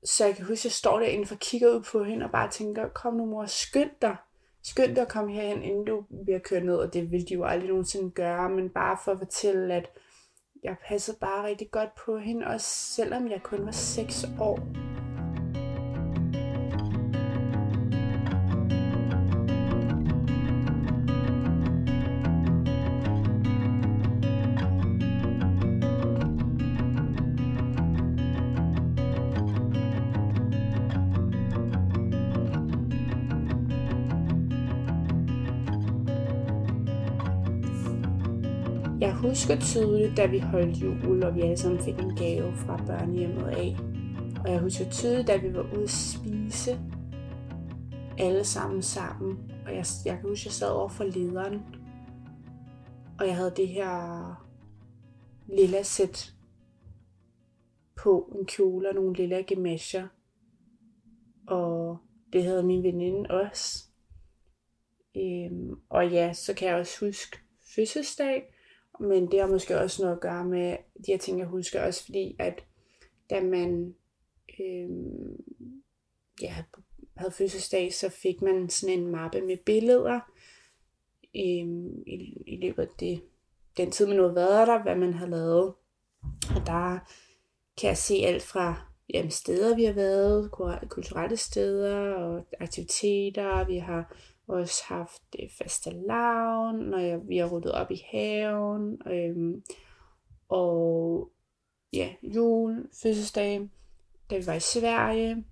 Så 0.03 0.25
jeg 0.25 0.35
kan 0.35 0.45
huske, 0.45 0.61
at 0.61 0.65
jeg 0.65 0.71
står 0.71 0.99
derinde 0.99 1.27
og 1.31 1.39
kigger 1.39 1.69
ud 1.69 1.81
på 1.81 2.03
hende 2.03 2.25
og 2.25 2.31
bare 2.31 2.51
tænker, 2.51 2.89
kom 2.89 3.13
nu 3.13 3.25
mor, 3.25 3.45
skynd 3.45 3.91
dig. 4.01 4.15
Skynd 4.63 4.95
dig 4.95 5.01
at 5.01 5.09
komme 5.09 5.33
herhen, 5.33 5.63
inden 5.63 5.85
du 5.85 6.05
bliver 6.23 6.39
kørt 6.39 6.65
ned. 6.65 6.75
Og 6.75 6.93
det 6.93 7.11
vil 7.11 7.29
de 7.29 7.33
jo 7.33 7.43
aldrig 7.43 7.69
nogensinde 7.69 8.11
gøre, 8.11 8.49
men 8.49 8.69
bare 8.69 8.97
for 9.05 9.11
at 9.11 9.19
fortælle, 9.19 9.73
at 9.73 9.89
jeg 10.63 10.75
passede 10.87 11.17
bare 11.21 11.47
rigtig 11.47 11.71
godt 11.71 11.89
på 12.05 12.17
hende, 12.17 12.47
også 12.47 12.67
selvom 12.67 13.31
jeg 13.31 13.43
kun 13.43 13.65
var 13.65 13.71
6 13.71 14.25
år. 14.39 14.94
Jeg 39.05 39.15
husker 39.15 39.59
tydeligt, 39.59 40.17
da 40.17 40.25
vi 40.25 40.39
holdt 40.39 40.77
jul, 40.81 41.23
og 41.23 41.35
vi 41.35 41.41
alle 41.41 41.57
sammen 41.57 41.81
fik 41.81 41.99
en 41.99 42.15
gave 42.15 42.53
fra 42.55 42.83
børnehjemmet 42.87 43.47
af. 43.47 43.75
Og 44.43 44.51
jeg 44.51 44.59
husker 44.59 44.89
tydeligt, 44.89 45.27
da 45.27 45.37
vi 45.37 45.53
var 45.53 45.73
ude 45.73 45.83
at 45.83 45.89
spise, 45.89 46.79
alle 48.17 48.43
sammen 48.43 48.81
sammen. 48.81 49.51
Og 49.65 49.75
jeg, 49.75 49.85
jeg 50.05 50.19
kan 50.19 50.29
huske, 50.29 50.41
at 50.41 50.45
jeg 50.45 50.53
sad 50.53 50.69
over 50.69 50.89
for 50.89 51.03
lederen, 51.03 51.61
og 53.19 53.27
jeg 53.27 53.35
havde 53.35 53.53
det 53.57 53.67
her 53.67 54.35
lilla 55.47 55.83
sæt 55.83 56.33
på, 57.95 58.35
en 58.39 58.45
kjole 58.45 58.89
og 58.89 58.95
nogle 58.95 59.15
lilla 59.15 59.41
gemasher. 59.41 60.07
Og 61.47 61.97
det 62.33 62.43
havde 62.43 62.63
min 62.63 62.83
veninde 62.83 63.29
også. 63.29 63.85
Øhm, 65.17 65.75
og 65.89 66.09
ja, 66.09 66.33
så 66.33 66.53
kan 66.53 66.67
jeg 66.67 66.75
også 66.75 67.05
huske 67.05 67.37
fødselsdag, 67.75 68.54
men 68.99 69.31
det 69.31 69.39
har 69.39 69.47
måske 69.47 69.79
også 69.79 70.01
noget 70.01 70.15
at 70.15 70.21
gøre 70.21 70.45
med 70.45 70.77
de 70.97 71.11
her 71.11 71.17
ting, 71.17 71.39
jeg 71.39 71.47
husker 71.47 71.81
også, 71.81 72.05
fordi 72.05 72.35
at 72.39 72.63
da 73.29 73.41
man 73.41 73.95
øh, 74.59 74.89
ja, 76.41 76.55
havde 77.17 77.31
fødselsdag, 77.31 77.93
så 77.93 78.09
fik 78.09 78.41
man 78.41 78.69
sådan 78.69 78.99
en 78.99 79.07
mappe 79.07 79.41
med 79.41 79.57
billeder 79.57 80.19
øh, 81.35 81.67
i, 82.07 82.43
i 82.47 82.59
løbet 82.61 82.81
af 82.81 82.89
det, 82.99 83.21
den 83.77 83.91
tid, 83.91 84.07
man 84.07 84.15
nu 84.15 84.21
havde 84.21 84.35
været 84.35 84.67
der, 84.67 84.83
hvad 84.83 84.95
man 84.95 85.13
havde 85.13 85.31
lavet. 85.31 85.73
Og 86.55 86.65
der 86.65 86.99
kan 87.77 87.87
jeg 87.87 87.97
se 87.97 88.13
alt 88.13 88.43
fra 88.43 88.75
jamen, 89.13 89.31
steder, 89.31 89.75
vi 89.75 89.83
har 89.83 89.93
været, 89.93 90.51
kulturelle 90.89 91.37
steder 91.37 92.13
og 92.13 92.45
aktiviteter. 92.59 93.65
Vi 93.65 93.77
har 93.77 94.15
også 94.47 94.83
haft 94.87 95.21
det 95.33 95.51
faste 95.51 95.89
lavn, 95.89 96.75
når 96.75 96.97
jeg, 96.97 97.27
vi 97.27 97.37
har 97.37 97.49
ryddet 97.49 97.71
op 97.71 97.91
i 97.91 98.05
haven, 98.11 99.01
øhm, 99.07 99.63
og 100.49 101.31
ja, 101.93 102.15
jul, 102.23 102.89
fødselsdag, 103.01 103.69
da 104.29 104.37
vi 104.37 104.45
var 104.45 104.53
i 104.53 104.59
Sverige, 104.59 105.45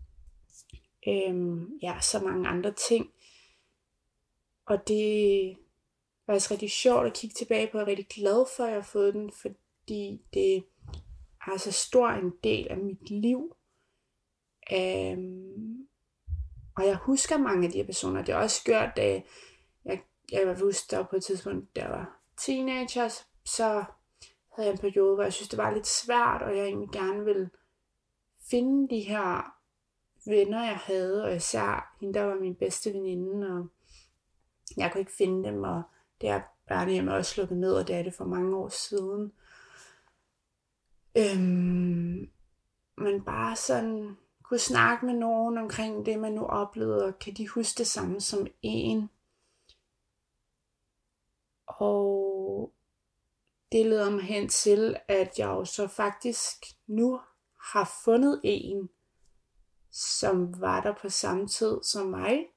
øhm, 1.08 1.78
ja, 1.82 2.00
så 2.02 2.20
mange 2.20 2.48
andre 2.48 2.74
ting. 2.90 3.12
Og 4.66 4.88
det 4.88 5.58
var 6.28 6.34
altså 6.34 6.52
rigtig 6.52 6.72
sjovt 6.72 7.06
at 7.06 7.14
kigge 7.14 7.34
tilbage 7.34 7.68
på, 7.72 7.78
jeg 7.78 7.84
er 7.84 7.88
rigtig 7.88 8.08
glad 8.08 8.46
for, 8.58 8.64
at 8.64 8.70
jeg 8.70 8.78
har 8.78 8.84
fået 8.84 9.14
den, 9.14 9.32
fordi 9.32 10.22
det 10.34 10.64
har 11.38 11.58
så 11.58 11.72
stor 11.72 12.10
en 12.10 12.34
del 12.44 12.68
af 12.68 12.78
mit 12.78 13.10
liv. 13.10 13.56
Øhm, 14.74 15.73
og 16.76 16.86
jeg 16.86 16.96
husker 16.96 17.38
mange 17.38 17.66
af 17.66 17.72
de 17.72 17.78
her 17.78 17.86
personer. 17.86 18.24
Det 18.24 18.34
har 18.34 18.42
også 18.42 18.64
gjort, 18.64 18.90
da 18.96 19.22
jeg, 19.86 20.02
jeg 20.32 20.48
var 20.48 20.60
huske, 20.60 20.96
der 20.96 21.04
på 21.04 21.16
et 21.16 21.24
tidspunkt, 21.24 21.76
der 21.76 21.88
var 21.88 22.20
teenager, 22.38 23.10
så 23.46 23.84
havde 24.52 24.68
jeg 24.68 24.72
en 24.72 24.78
periode, 24.78 25.16
hvor 25.16 25.24
jeg 25.24 25.34
synes, 25.34 25.50
det 25.50 25.58
var 25.58 25.72
lidt 25.72 25.88
svært, 25.88 26.42
og 26.42 26.58
jeg 26.58 26.66
egentlig 26.66 26.90
gerne 26.90 27.26
ville 27.26 27.50
finde 28.50 28.96
de 28.96 29.00
her 29.00 29.56
venner, 30.26 30.64
jeg 30.64 30.78
havde, 30.78 31.24
og 31.24 31.36
især 31.36 31.96
hende, 32.00 32.14
der 32.14 32.22
var 32.22 32.36
min 32.36 32.56
bedste 32.56 32.94
veninde, 32.94 33.48
og 33.48 33.68
jeg 34.78 34.92
kunne 34.92 35.02
ikke 35.02 35.12
finde 35.18 35.50
dem, 35.50 35.64
og 35.64 35.84
det 36.22 36.30
er 36.30 36.42
børnehjem 36.68 37.08
også 37.08 37.42
lukket 37.42 37.58
ned, 37.58 37.74
og 37.74 37.88
det 37.88 37.96
er 37.96 38.04
det 38.04 38.14
for 38.14 38.26
mange 38.26 38.58
år 38.58 38.70
siden. 38.70 39.32
Øhm, 41.18 42.30
men 42.98 43.26
bare 43.26 43.56
sådan 43.56 44.18
kunne 44.54 44.60
snakke 44.60 45.06
med 45.06 45.14
nogen 45.14 45.58
omkring 45.58 46.06
det, 46.06 46.20
man 46.20 46.34
nu 46.34 46.46
oplevede, 46.46 47.06
og 47.06 47.20
kan 47.20 47.34
de 47.34 47.48
huske 47.48 47.78
det 47.78 47.88
samme 47.88 48.22
som 48.22 48.48
en. 48.62 49.10
Og 51.68 52.74
det 53.72 53.86
leder 53.86 54.10
mig 54.10 54.24
hen 54.24 54.50
til, 54.50 54.98
at 55.08 55.40
jeg 55.40 55.46
jo 55.48 55.66
så 55.66 55.88
faktisk 55.88 56.66
nu 56.88 57.20
har 57.74 57.92
fundet 58.06 58.42
en, 58.44 58.90
som 59.92 60.62
var 60.62 60.82
der 60.82 60.94
på 61.02 61.10
samme 61.10 61.48
tid 61.48 61.80
som 61.84 62.06
mig. 62.08 62.48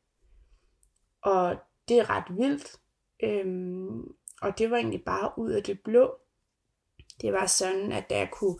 Og 1.22 1.56
det 1.88 1.98
er 1.98 2.10
ret 2.10 2.36
vildt. 2.36 2.80
Øhm, 3.22 4.16
og 4.42 4.58
det 4.58 4.70
var 4.70 4.76
egentlig 4.76 5.04
bare 5.04 5.32
ud 5.38 5.50
af 5.50 5.62
det 5.62 5.80
blå. 5.80 6.18
Det 7.20 7.32
var 7.32 7.46
sådan, 7.46 7.92
at 7.92 8.10
da 8.10 8.18
jeg 8.18 8.30
kunne 8.32 8.58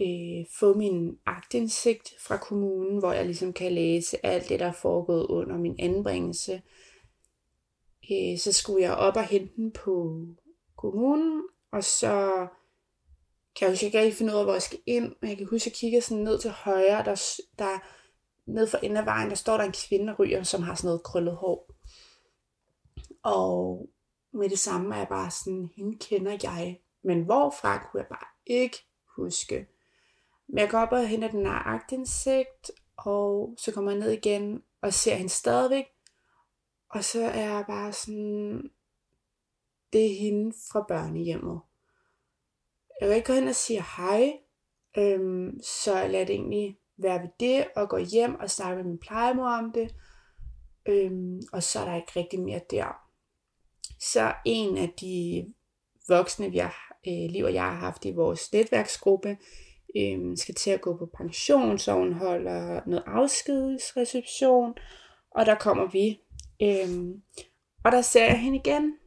øh, 0.00 0.46
få 0.58 0.74
min 0.74 1.18
agtindsigt 1.26 2.12
fra 2.20 2.36
kommunen, 2.36 2.98
hvor 2.98 3.12
jeg 3.12 3.24
ligesom 3.24 3.52
kan 3.52 3.72
læse 3.72 4.26
alt 4.26 4.48
det, 4.48 4.60
der 4.60 4.66
er 4.66 4.72
foregået 4.72 5.26
under 5.26 5.58
min 5.58 5.76
anbringelse. 5.78 6.62
Øh, 8.12 8.38
så 8.38 8.52
skulle 8.52 8.82
jeg 8.82 8.94
op 8.94 9.16
og 9.16 9.24
hente 9.24 9.56
den 9.56 9.72
på 9.72 10.26
kommunen, 10.76 11.42
og 11.72 11.84
så 11.84 12.46
kan 13.56 13.66
jeg 13.66 13.72
huske, 13.72 13.84
jeg 13.84 13.92
kan 13.92 14.04
ikke 14.04 14.16
finde 14.16 14.32
ud 14.32 14.38
af, 14.38 14.44
hvor 14.44 14.52
jeg 14.52 14.62
skal 14.62 14.78
ind, 14.86 15.14
men 15.20 15.30
jeg 15.30 15.36
kan 15.36 15.46
huske, 15.46 15.62
at 15.62 15.66
jeg 15.66 15.72
kigger 15.72 16.00
sådan 16.00 16.24
ned 16.24 16.38
til 16.38 16.50
højre, 16.50 17.04
der, 17.04 17.38
der 17.58 17.78
ned 18.46 18.66
for 18.66 18.78
enden 18.78 18.96
af 18.96 19.06
vejen, 19.06 19.28
der 19.28 19.34
står 19.34 19.56
der 19.56 19.64
en 19.64 19.74
kvinde 19.88 20.14
ryger, 20.18 20.42
som 20.42 20.62
har 20.62 20.74
sådan 20.74 20.88
noget 20.88 21.02
krøllet 21.02 21.36
hår. 21.36 21.70
Og 23.22 23.88
med 24.32 24.48
det 24.48 24.58
samme 24.58 24.94
er 24.94 24.98
jeg 24.98 25.08
bare 25.08 25.30
sådan, 25.30 25.70
hende 25.76 25.98
kender 25.98 26.38
jeg, 26.42 26.80
men 27.02 27.24
hvorfra 27.24 27.78
kunne 27.78 28.00
jeg 28.00 28.08
bare 28.08 28.26
ikke 28.46 28.76
huske. 29.16 29.66
Men 30.48 30.58
jeg 30.58 30.70
går 30.70 30.78
op 30.78 30.92
og 30.92 31.08
henter 31.08 31.30
den 31.30 31.46
her 31.46 31.66
agtindsigt, 31.66 32.70
og 32.96 33.54
så 33.58 33.72
kommer 33.72 33.90
jeg 33.90 34.00
ned 34.00 34.10
igen 34.10 34.62
og 34.82 34.92
ser 34.92 35.14
hende 35.14 35.30
stadigvæk. 35.30 35.84
Og 36.90 37.04
så 37.04 37.24
er 37.24 37.40
jeg 37.40 37.64
bare 37.68 37.92
sådan, 37.92 38.70
det 39.92 40.06
er 40.06 40.18
hende 40.20 40.56
fra 40.72 40.84
børnehjemmet. 40.88 41.60
Jeg 43.00 43.08
vil 43.08 43.16
ikke 43.16 43.26
gå 43.26 43.32
hen 43.32 43.48
og 43.48 43.54
sige 43.54 43.84
hej, 43.96 44.32
øhm, 44.98 45.60
så 45.62 46.08
lad 46.08 46.26
det 46.26 46.34
egentlig 46.34 46.78
være 46.96 47.22
ved 47.22 47.28
det, 47.40 47.68
og 47.76 47.88
gå 47.88 47.98
hjem 47.98 48.34
og 48.40 48.50
snakke 48.50 48.76
med 48.76 48.84
min 48.84 48.98
plejemor 48.98 49.48
om 49.48 49.72
det. 49.72 49.94
Øhm, 50.86 51.40
og 51.52 51.62
så 51.62 51.80
er 51.80 51.84
der 51.84 51.96
ikke 51.96 52.12
rigtig 52.16 52.40
mere 52.40 52.60
der. 52.70 53.08
Så 54.00 54.34
en 54.44 54.78
af 54.78 54.94
de 55.00 55.46
voksne, 56.08 56.50
vi 56.50 56.58
har, 56.58 56.98
øh, 57.08 57.30
Liv 57.30 57.44
og 57.44 57.54
jeg 57.54 57.62
har 57.62 57.74
haft 57.74 58.04
i 58.04 58.10
vores 58.10 58.52
netværksgruppe, 58.52 59.36
øh, 59.96 60.36
skal 60.36 60.54
til 60.54 60.70
at 60.70 60.80
gå 60.80 60.96
på 60.96 61.06
pension, 61.16 61.78
så 61.78 61.92
hun 61.92 62.12
holder 62.12 62.80
noget 62.86 63.04
afskedsreception, 63.06 64.74
og 65.30 65.46
der 65.46 65.54
kommer 65.54 65.86
vi. 65.90 66.20
Øh, 66.62 67.14
og 67.84 67.92
der 67.92 68.02
ser 68.02 68.24
jeg 68.24 68.40
hende 68.40 68.58
igen. 68.58 68.98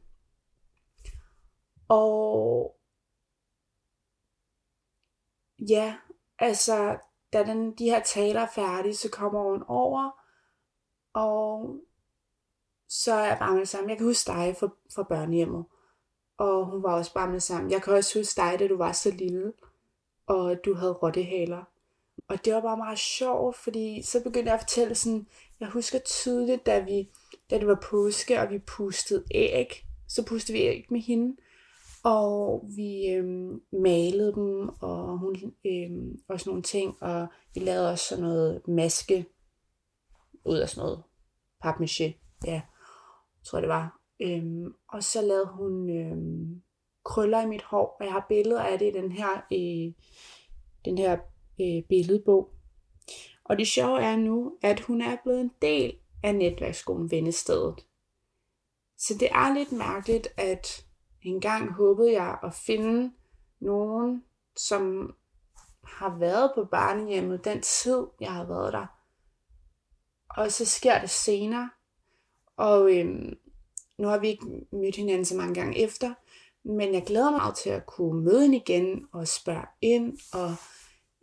Og 1.88 2.76
ja, 5.68 5.96
altså, 6.38 6.98
da 7.32 7.44
den, 7.44 7.74
de 7.74 7.84
her 7.84 8.02
taler 8.02 8.40
er 8.40 8.48
færdige, 8.54 8.96
så 8.96 9.10
kommer 9.10 9.42
hun 9.50 9.62
over, 9.68 10.10
og 11.14 11.76
så 12.88 13.12
er 13.12 13.26
jeg 13.26 13.38
bare 13.38 13.56
med 13.56 13.66
sammen. 13.66 13.90
Jeg 13.90 13.98
kan 13.98 14.06
huske 14.06 14.32
dig 14.32 14.56
fra, 14.60 14.68
fra 14.94 15.02
børnehjemmet. 15.02 15.64
Og 16.38 16.66
hun 16.66 16.82
var 16.82 16.94
også 16.94 17.14
bare 17.14 17.30
med 17.30 17.40
sammen. 17.40 17.70
Jeg 17.70 17.82
kan 17.82 17.94
også 17.94 18.18
huske 18.18 18.40
dig, 18.40 18.58
da 18.58 18.68
du 18.68 18.76
var 18.76 18.92
så 18.92 19.10
lille, 19.10 19.52
og 20.26 20.56
du 20.64 20.74
havde 20.74 20.92
rottehaler. 20.92 21.64
Og 22.28 22.44
det 22.44 22.54
var 22.54 22.60
bare 22.60 22.76
meget 22.76 22.98
sjovt, 22.98 23.56
fordi 23.56 24.02
så 24.02 24.22
begyndte 24.22 24.48
jeg 24.50 24.54
at 24.54 24.60
fortælle 24.60 24.94
sådan, 24.94 25.26
jeg 25.60 25.68
husker 25.68 25.98
tydeligt, 25.98 26.66
da, 26.66 26.80
vi, 26.80 27.08
da 27.50 27.58
det 27.58 27.66
var 27.66 27.86
påske, 27.90 28.40
og 28.40 28.50
vi 28.50 28.58
pustede 28.58 29.24
æg, 29.30 29.86
så 30.08 30.24
pustede 30.26 30.58
vi 30.58 30.64
æg 30.64 30.86
med 30.90 31.00
hende, 31.00 31.36
og 32.04 32.64
vi 32.76 33.08
øhm, 33.08 33.62
malede 33.72 34.34
dem, 34.34 34.68
og 34.68 35.18
hun 35.18 35.54
øhm, 35.66 36.20
og 36.28 36.40
sådan 36.40 36.50
nogle 36.50 36.62
ting, 36.62 37.02
og 37.02 37.26
vi 37.54 37.60
lavede 37.60 37.90
også 37.90 38.04
sådan 38.04 38.24
noget 38.24 38.68
maske 38.68 39.26
ud 40.44 40.58
af 40.58 40.68
sådan 40.68 40.82
noget 40.82 41.02
papmaché, 41.64 42.12
ja, 42.46 42.62
tror 43.44 43.58
jeg 43.58 43.62
det 43.62 43.68
var. 43.68 44.00
Øhm, 44.20 44.74
og 44.88 45.04
så 45.04 45.22
lavede 45.22 45.46
hun 45.46 45.90
øhm, 45.90 46.62
krøller 47.04 47.42
i 47.42 47.46
mit 47.46 47.62
hår, 47.62 47.96
og 48.00 48.04
jeg 48.04 48.12
har 48.12 48.26
billeder 48.28 48.62
af 48.62 48.78
det 48.78 48.86
i 48.86 48.98
den 48.98 49.12
her, 49.12 49.36
øh, 49.52 49.92
den 50.84 50.98
her 50.98 51.18
øh, 51.60 51.82
billedbog. 51.88 52.50
Og 53.44 53.58
det 53.58 53.68
sjove 53.68 54.00
er 54.00 54.16
nu, 54.16 54.58
at 54.62 54.80
hun 54.80 55.00
er 55.00 55.16
blevet 55.22 55.40
en 55.40 55.52
del 55.62 55.98
af 56.22 56.34
netværksskolen 56.34 57.10
Vennestedet. 57.10 57.86
Så 58.98 59.14
det 59.20 59.28
er 59.30 59.54
lidt 59.54 59.72
mærkeligt, 59.72 60.28
at 60.36 60.86
engang 61.22 61.72
håbede 61.72 62.12
jeg 62.12 62.38
at 62.44 62.54
finde 62.54 63.12
nogen, 63.60 64.24
som 64.56 65.14
har 65.84 66.18
været 66.18 66.52
på 66.54 66.64
barnehjemmet 66.64 67.44
den 67.44 67.62
tid, 67.62 68.06
jeg 68.20 68.32
har 68.32 68.44
været 68.44 68.72
der. 68.72 68.86
Og 70.30 70.52
så 70.52 70.66
sker 70.66 71.00
det 71.00 71.10
senere. 71.10 71.70
Og 72.56 72.96
øhm, 72.96 73.38
nu 73.98 74.08
har 74.08 74.18
vi 74.18 74.28
ikke 74.28 74.46
mødt 74.72 74.96
hinanden 74.96 75.24
så 75.24 75.36
mange 75.36 75.54
gange 75.54 75.78
efter, 75.78 76.14
men 76.64 76.94
jeg 76.94 77.02
glæder 77.06 77.30
mig 77.30 77.54
til 77.54 77.70
at 77.70 77.86
kunne 77.86 78.24
møde 78.24 78.42
hende 78.42 78.56
igen 78.56 79.06
og 79.12 79.28
spørge 79.28 79.66
ind. 79.80 80.18
Og 80.32 80.54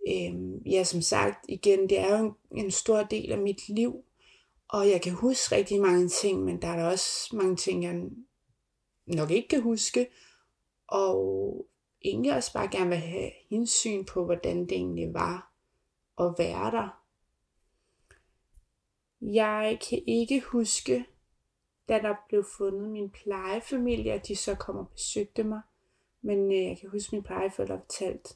øhm, 0.08 0.58
ja, 0.58 0.84
som 0.84 1.02
sagt, 1.02 1.45
igen, 1.49 1.89
det 1.89 1.99
er 1.99 2.19
jo 2.19 2.25
en, 2.25 2.65
en 2.65 2.71
stor 2.71 3.04
del 3.04 3.32
af 3.32 3.38
mit 3.38 3.69
liv. 3.69 4.04
Og 4.69 4.89
jeg 4.89 5.02
kan 5.02 5.13
huske 5.13 5.56
rigtig 5.56 5.82
mange 5.82 6.08
ting, 6.08 6.43
men 6.43 6.62
der 6.62 6.67
er 6.67 6.75
der 6.75 6.86
også 6.86 7.36
mange 7.36 7.56
ting, 7.56 7.84
jeg 7.84 8.02
nok 9.06 9.32
ikke 9.32 9.47
kan 9.47 9.62
huske. 9.62 10.08
Og 10.88 11.65
egentlig 12.02 12.36
også 12.36 12.54
bare 12.54 12.67
gerne 12.67 12.89
vil 12.89 12.97
have 12.97 13.32
hendes 13.49 13.69
syn 13.69 14.06
på, 14.06 14.25
hvordan 14.25 14.62
det 14.62 14.71
egentlig 14.71 15.13
var 15.13 15.54
at 16.19 16.36
være 16.38 16.71
der. 16.71 17.04
Jeg 19.21 19.80
kan 19.89 20.02
ikke 20.08 20.41
huske, 20.41 21.06
da 21.89 21.99
der 21.99 22.15
blev 22.30 22.43
fundet 22.58 22.89
min 22.89 23.10
plejefamilie, 23.10 24.13
at 24.13 24.28
de 24.28 24.36
så 24.36 24.56
kom 24.56 24.78
og 24.78 24.89
besøgte 24.89 25.43
mig. 25.43 25.62
Men 26.21 26.52
øh, 26.52 26.63
jeg 26.63 26.78
kan 26.78 26.89
huske, 26.89 27.08
at 27.08 27.13
min 27.13 27.23
plejeforældre 27.23 27.80
fortalte, 27.80 28.30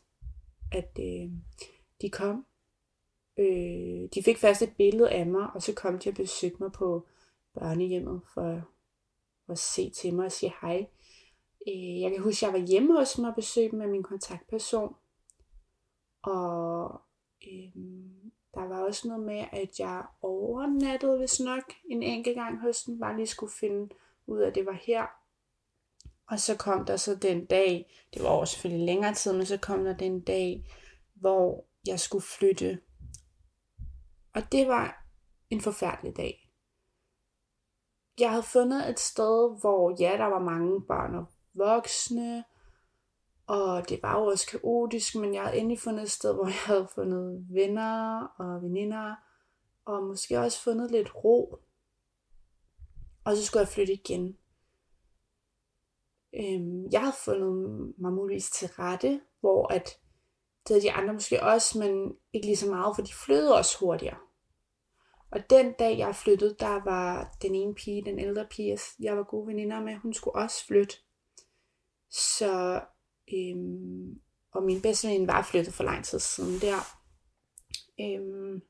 at 0.71 0.99
øh, 0.99 1.31
de 2.01 2.09
kom. 2.09 2.45
Øh, 3.39 4.09
de 4.15 4.23
fik 4.25 4.37
først 4.37 4.61
et 4.61 4.75
billede 4.77 5.09
af 5.11 5.25
mig, 5.25 5.49
og 5.53 5.61
så 5.61 5.73
kom 5.73 5.99
de 5.99 6.09
og 6.09 6.15
besøgte 6.15 6.63
mig 6.63 6.71
på 6.71 7.07
børnehjemmet 7.53 8.21
for 8.33 8.61
at 9.49 9.57
se 9.57 9.89
til 9.89 10.13
mig 10.13 10.25
og 10.25 10.31
sige 10.31 10.53
hej. 10.61 10.87
Øh, 11.67 12.01
jeg 12.01 12.11
kan 12.11 12.21
huske, 12.21 12.45
at 12.45 12.53
jeg 12.53 12.61
var 12.61 12.67
hjemme 12.67 12.99
hos 12.99 13.17
mig 13.17 13.29
og 13.29 13.35
besøgte 13.35 13.75
med 13.75 13.87
min 13.87 14.03
kontaktperson. 14.03 14.95
Og 16.23 17.01
øh, 17.47 17.83
der 18.53 18.67
var 18.67 18.81
også 18.81 19.07
noget 19.07 19.23
med, 19.23 19.45
at 19.51 19.79
jeg 19.79 20.03
overnattede 20.21 21.17
hvis 21.17 21.39
nok 21.39 21.73
en 21.89 22.03
enkelt 22.03 22.35
gang 22.35 22.61
hos 22.61 22.83
den, 22.83 22.99
bare 22.99 23.15
lige 23.15 23.27
skulle 23.27 23.53
finde 23.59 23.95
ud 24.27 24.39
af, 24.39 24.47
at 24.47 24.55
det 24.55 24.65
var 24.65 24.79
her. 24.81 25.05
Og 26.27 26.39
så 26.39 26.57
kom 26.57 26.85
der 26.85 26.97
så 26.97 27.15
den 27.15 27.45
dag, 27.45 27.93
det 28.13 28.23
var 28.23 28.29
også 28.29 28.53
selvfølgelig 28.53 28.85
længere 28.85 29.13
tid, 29.13 29.33
men 29.33 29.45
så 29.45 29.57
kom 29.57 29.83
der 29.83 29.97
den 29.97 30.21
dag, 30.21 30.65
hvor 31.13 31.65
jeg 31.87 31.99
skulle 31.99 32.25
flytte. 32.37 32.79
Og 34.35 34.51
det 34.51 34.67
var 34.67 35.05
en 35.49 35.61
forfærdelig 35.61 36.17
dag. 36.17 36.49
Jeg 38.19 38.29
havde 38.29 38.43
fundet 38.43 38.89
et 38.89 38.99
sted, 38.99 39.59
hvor 39.61 39.95
ja, 39.99 40.17
der 40.17 40.25
var 40.25 40.39
mange 40.39 40.81
børn 40.81 41.15
og 41.15 41.25
voksne, 41.53 42.43
og 43.47 43.89
det 43.89 43.99
var 44.03 44.19
jo 44.19 44.25
også 44.25 44.47
kaotisk, 44.47 45.15
men 45.15 45.33
jeg 45.33 45.43
havde 45.43 45.57
endelig 45.57 45.79
fundet 45.79 46.03
et 46.03 46.11
sted, 46.11 46.33
hvor 46.33 46.45
jeg 46.45 46.61
havde 46.65 46.87
fundet 46.95 47.45
venner 47.49 48.27
og 48.37 48.61
veninder, 48.61 49.15
og 49.85 50.03
måske 50.03 50.39
også 50.39 50.63
fundet 50.63 50.91
lidt 50.91 51.15
ro. 51.15 51.59
Og 53.23 53.37
så 53.37 53.45
skulle 53.45 53.61
jeg 53.61 53.67
flytte 53.67 53.93
igen. 53.93 54.37
Øhm, 56.33 56.91
jeg 56.91 57.01
havde 57.01 57.15
fundet 57.25 57.93
mig 57.97 58.13
muligvis 58.13 58.51
til 58.51 58.67
rette, 58.67 59.21
hvor 59.39 59.73
at 59.73 59.99
det 60.67 60.69
havde 60.69 60.81
de 60.81 60.91
andre 60.91 61.13
måske 61.13 61.43
også, 61.43 61.79
men 61.79 62.17
ikke 62.33 62.47
lige 62.47 62.57
så 62.57 62.69
meget, 62.69 62.95
for 62.95 63.03
de 63.03 63.13
flyttede 63.13 63.57
også 63.57 63.79
hurtigere. 63.79 64.17
Og 65.31 65.49
den 65.49 65.73
dag 65.79 65.97
jeg 65.97 66.15
flyttede, 66.15 66.55
der 66.59 66.83
var 66.83 67.35
den 67.41 67.55
ene 67.55 67.75
pige, 67.75 68.05
den 68.05 68.19
ældre 68.19 68.47
pige, 68.49 68.79
jeg 68.99 69.17
var 69.17 69.23
gode 69.23 69.47
veninder 69.47 69.81
med, 69.81 69.95
hun 69.95 70.13
skulle 70.13 70.35
også 70.35 70.65
flytte. 70.65 70.95
Så 72.09 72.81
Øhm, 73.33 74.21
og 74.51 74.63
min 74.63 74.81
bedste 74.81 75.07
veninde 75.07 75.27
var 75.27 75.47
flyttet 75.51 75.73
for 75.73 75.83
lang 75.83 76.05
tid 76.05 76.19
siden 76.19 76.59
der. 76.61 76.79
Øhm, 77.99 78.61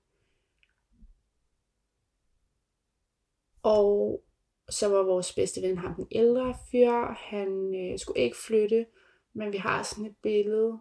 og 3.64 4.24
så 4.70 4.88
var 4.88 5.04
vores 5.04 5.34
bedste 5.34 5.62
ven 5.62 5.78
ham 5.78 5.96
den 5.96 6.08
ældre 6.12 6.56
fyr. 6.72 7.14
Han 7.14 7.76
øh, 7.76 8.00
skulle 8.00 8.20
ikke 8.20 8.38
flytte, 8.38 8.86
men 9.34 9.52
vi 9.52 9.58
har 9.58 9.84
sådan 9.84 10.06
et 10.06 10.16
billede. 10.24 10.80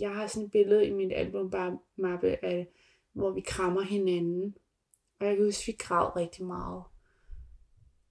Jeg 0.00 0.14
har 0.14 0.26
sådan 0.26 0.46
et 0.46 0.52
billede 0.52 0.86
i 0.86 0.92
min 0.92 1.12
albummappe, 1.12 2.44
af, 2.44 2.68
hvor 3.12 3.30
vi 3.30 3.40
krammer 3.40 3.82
hinanden. 3.82 4.56
Og 5.20 5.26
jeg 5.26 5.36
kan 5.36 5.44
huske, 5.44 5.62
at 5.62 5.66
vi 5.66 5.76
græd 5.78 6.16
rigtig 6.16 6.44
meget. 6.44 6.84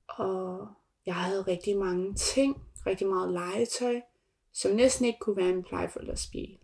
Og 0.07 0.67
jeg 1.05 1.15
havde 1.15 1.41
rigtig 1.41 1.77
mange 1.77 2.13
ting, 2.13 2.61
rigtig 2.85 3.07
meget 3.07 3.33
legetøj 3.33 4.01
som 4.55 4.71
næsten 4.71 5.05
ikke 5.05 5.19
kunne 5.19 5.37
være 5.37 5.49
en 5.49 5.63
plejeforældres 5.63 6.27
bil. 6.31 6.59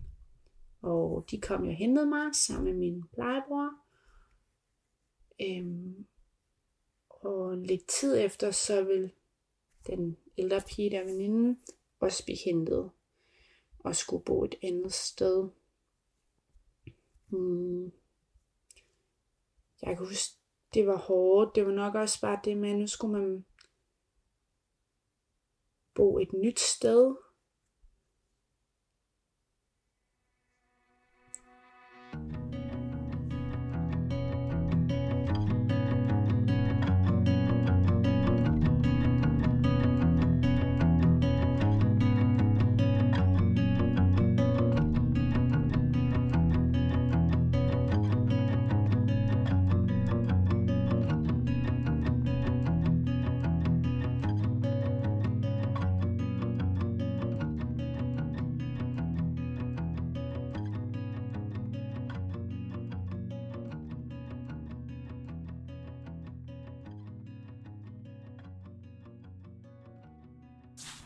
Og 0.82 1.25
de 1.32 1.41
kom 1.41 1.63
jo 1.63 1.69
og 1.69 1.75
hentede 1.75 2.06
mig 2.06 2.36
sammen 2.36 2.65
med 2.65 2.80
min 2.80 3.04
plejebror. 3.13 3.69
Øhm, 5.41 6.08
og 7.10 7.58
lidt 7.58 7.88
tid 7.88 8.17
efter, 8.19 8.51
så 8.51 8.84
vil 8.84 9.12
den 9.88 10.17
ældre 10.38 10.62
pige 10.67 10.89
der 10.89 11.04
veninde 11.04 11.60
også 11.99 12.23
blive 12.23 12.38
hentet 12.45 12.91
og 13.80 13.95
skulle 13.95 14.23
bo 14.23 14.43
et 14.43 14.56
andet 14.63 14.93
sted. 14.93 15.49
Hmm. 17.27 17.86
Jeg 19.82 19.97
kan 19.97 20.08
huske, 20.08 20.38
det 20.73 20.88
var 20.88 20.97
hårdt. 20.97 21.56
Det 21.56 21.65
var 21.65 21.71
nok 21.71 21.95
også 21.95 22.21
bare 22.21 22.39
det 22.43 22.58
med, 22.58 22.69
at 22.69 22.80
nu 22.80 22.88
skulle 22.88 23.19
man 23.19 23.45
bo 25.95 26.19
et 26.19 26.34
nyt 26.34 26.60
sted. 26.60 27.15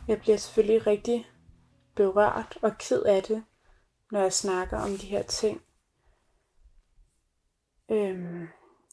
Jeg 0.08 0.20
bliver 0.20 0.38
selvfølgelig 0.38 0.88
rigtig 0.88 1.28
berørt 1.96 2.58
og 2.62 2.78
ked 2.78 3.04
af 3.04 3.24
det, 3.24 3.44
når 4.12 4.20
jeg 4.20 4.34
snakker 4.34 4.80
om 4.80 4.89
de 4.89 5.08
her 5.08 5.24
ting. 5.24 5.62
Øhm, 7.91 8.41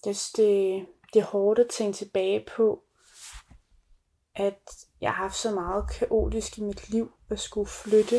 jeg 0.06 0.16
synes, 0.16 0.32
det, 0.32 0.86
det 1.14 1.20
er 1.20 1.26
hårdt 1.26 1.58
at 1.58 1.70
tænke 1.70 1.96
tilbage 1.96 2.46
på, 2.56 2.84
at 4.34 4.60
jeg 5.00 5.10
har 5.10 5.22
haft 5.22 5.36
så 5.36 5.54
meget 5.54 5.90
kaotisk 5.90 6.58
i 6.58 6.62
mit 6.62 6.90
liv 6.90 7.12
at 7.30 7.40
skulle 7.40 7.68
flytte 7.68 8.16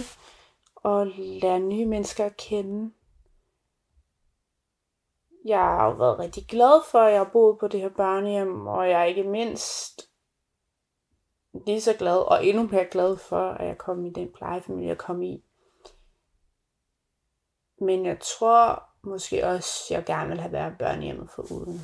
og 0.76 1.08
lære 1.08 1.60
nye 1.60 1.86
mennesker 1.86 2.26
at 2.26 2.38
kende. 2.38 2.94
Jeg 5.46 5.60
har 5.60 5.86
jo 5.86 5.96
været 5.96 6.20
rigtig 6.20 6.48
glad 6.48 6.84
for, 6.92 7.00
at 7.00 7.12
jeg 7.12 7.20
har 7.20 7.30
boet 7.34 7.60
på 7.60 7.68
det 7.68 7.82
her 7.82 7.90
børnehjem, 7.90 8.68
og 8.68 8.90
jeg 8.90 9.02
er 9.02 9.06
ikke 9.06 9.24
mindst 9.24 10.13
lige 11.66 11.82
så 11.82 11.94
glad 11.94 12.18
og 12.18 12.46
endnu 12.46 12.64
mere 12.64 12.86
glad 12.86 13.18
for, 13.18 13.50
at 13.50 13.68
jeg 13.68 13.78
kom 13.78 14.06
i 14.06 14.10
den 14.10 14.30
plejefamilie, 14.36 14.88
jeg 14.88 14.98
kom 14.98 15.22
i. 15.22 15.44
Men 17.82 18.06
jeg 18.06 18.18
tror 18.20 18.84
måske 19.04 19.46
også, 19.48 19.86
at 19.90 19.96
jeg 19.96 20.06
gerne 20.06 20.30
vil 20.30 20.40
have 20.40 20.52
været 20.52 20.78
børnehjemmet 20.80 21.30
for 21.30 21.52
uden. 21.52 21.82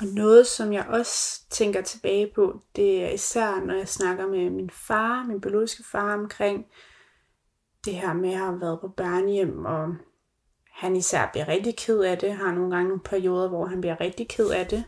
Og 0.00 0.06
noget, 0.06 0.46
som 0.46 0.72
jeg 0.72 0.86
også 0.88 1.48
tænker 1.50 1.82
tilbage 1.82 2.32
på, 2.34 2.60
det 2.76 3.04
er 3.04 3.08
især, 3.08 3.60
når 3.60 3.74
jeg 3.74 3.88
snakker 3.88 4.26
med 4.26 4.50
min 4.50 4.70
far, 4.70 5.24
min 5.24 5.40
biologiske 5.40 5.84
far, 5.92 6.14
omkring 6.14 6.66
det 7.84 7.94
her 7.94 8.12
med 8.12 8.32
at 8.32 8.38
have 8.38 8.60
været 8.60 8.80
på 8.80 8.88
børnehjem, 8.88 9.64
og 9.64 9.94
han 10.70 10.96
især 10.96 11.28
bliver 11.32 11.48
rigtig 11.48 11.76
ked 11.76 12.00
af 12.00 12.18
det, 12.18 12.32
har 12.32 12.52
nogle 12.52 12.70
gange 12.74 12.88
nogle 12.88 13.02
perioder, 13.02 13.48
hvor 13.48 13.66
han 13.66 13.80
bliver 13.80 14.00
rigtig 14.00 14.28
ked 14.28 14.50
af 14.50 14.66
det. 14.66 14.84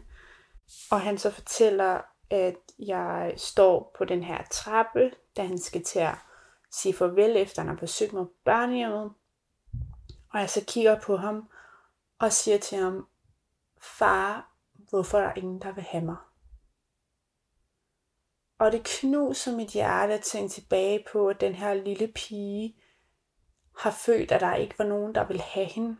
Og 0.90 1.00
han 1.00 1.18
så 1.18 1.30
fortæller, 1.30 2.00
at 2.30 2.56
jeg 2.78 3.34
står 3.36 3.94
på 3.98 4.04
den 4.04 4.22
her 4.22 4.44
trappe, 4.50 5.10
da 5.36 5.42
han 5.42 5.58
skal 5.58 5.84
til 5.84 5.98
at 5.98 6.14
sige 6.70 6.94
farvel, 6.94 7.36
efter 7.36 7.62
han 7.62 7.68
har 7.68 7.76
besøgt 7.76 8.12
mig 8.12 8.24
på 8.24 8.32
børnehjemmet. 8.44 9.12
Og 10.32 10.40
jeg 10.40 10.50
så 10.50 10.64
kigger 10.66 11.00
på 11.00 11.16
ham 11.16 11.48
og 12.18 12.32
siger 12.32 12.58
til 12.58 12.78
ham, 12.78 13.08
far, 13.98 14.52
hvorfor 14.72 15.18
er 15.18 15.22
der 15.22 15.34
ingen, 15.34 15.60
der 15.60 15.72
vil 15.72 15.84
have 15.84 16.04
mig? 16.04 16.16
Og 18.58 18.72
det 18.72 18.84
knuser 18.84 19.56
mit 19.56 19.68
hjerte 19.68 20.14
at 20.14 20.22
tænke 20.22 20.52
tilbage 20.52 21.04
på, 21.12 21.28
at 21.28 21.40
den 21.40 21.54
her 21.54 21.74
lille 21.74 22.08
pige 22.08 22.76
har 23.78 23.90
følt, 23.90 24.32
at 24.32 24.40
der 24.40 24.54
ikke 24.54 24.78
var 24.78 24.84
nogen, 24.84 25.14
der 25.14 25.24
vil 25.24 25.40
have 25.40 25.66
hende. 25.66 25.96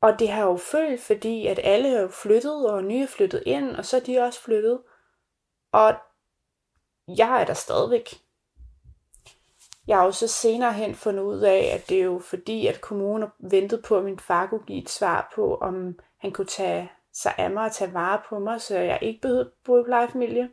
Og 0.00 0.18
det 0.18 0.28
har 0.28 0.42
jo 0.42 0.56
følt, 0.56 1.00
fordi 1.00 1.46
at 1.46 1.60
alle 1.62 1.96
er 1.96 2.00
jo 2.00 2.08
flyttet, 2.08 2.70
og 2.70 2.84
nye 2.84 3.02
er 3.02 3.06
flyttet 3.06 3.42
ind, 3.46 3.76
og 3.76 3.84
så 3.84 3.96
er 3.96 4.00
de 4.00 4.18
også 4.18 4.40
flyttet. 4.40 4.82
Og 5.72 5.94
jeg 7.08 7.40
er 7.40 7.44
der 7.44 7.54
stadigvæk. 7.54 8.08
Jeg 9.86 9.96
har 9.96 10.04
jo 10.04 10.12
så 10.12 10.28
senere 10.28 10.72
hen 10.72 10.94
fundet 10.94 11.22
ud 11.22 11.40
af, 11.40 11.70
at 11.74 11.88
det 11.88 12.00
er 12.00 12.04
jo 12.04 12.18
fordi, 12.18 12.66
at 12.66 12.80
kommunen 12.80 13.28
ventede 13.38 13.82
på, 13.82 13.96
at 13.96 14.04
min 14.04 14.18
far 14.18 14.46
kunne 14.46 14.64
give 14.66 14.82
et 14.82 14.88
svar 14.88 15.32
på, 15.34 15.54
om 15.54 15.98
han 16.18 16.32
kunne 16.32 16.46
tage 16.46 16.92
sig 17.12 17.34
af 17.38 17.50
mig 17.50 17.64
og 17.64 17.72
tage 17.72 17.94
vare 17.94 18.22
på 18.28 18.38
mig, 18.38 18.60
så 18.60 18.78
jeg 18.78 18.98
ikke 19.02 19.20
behøvede 19.20 19.52
bo 19.64 19.80
i 19.80 19.84
plejefamilie. 19.84 20.50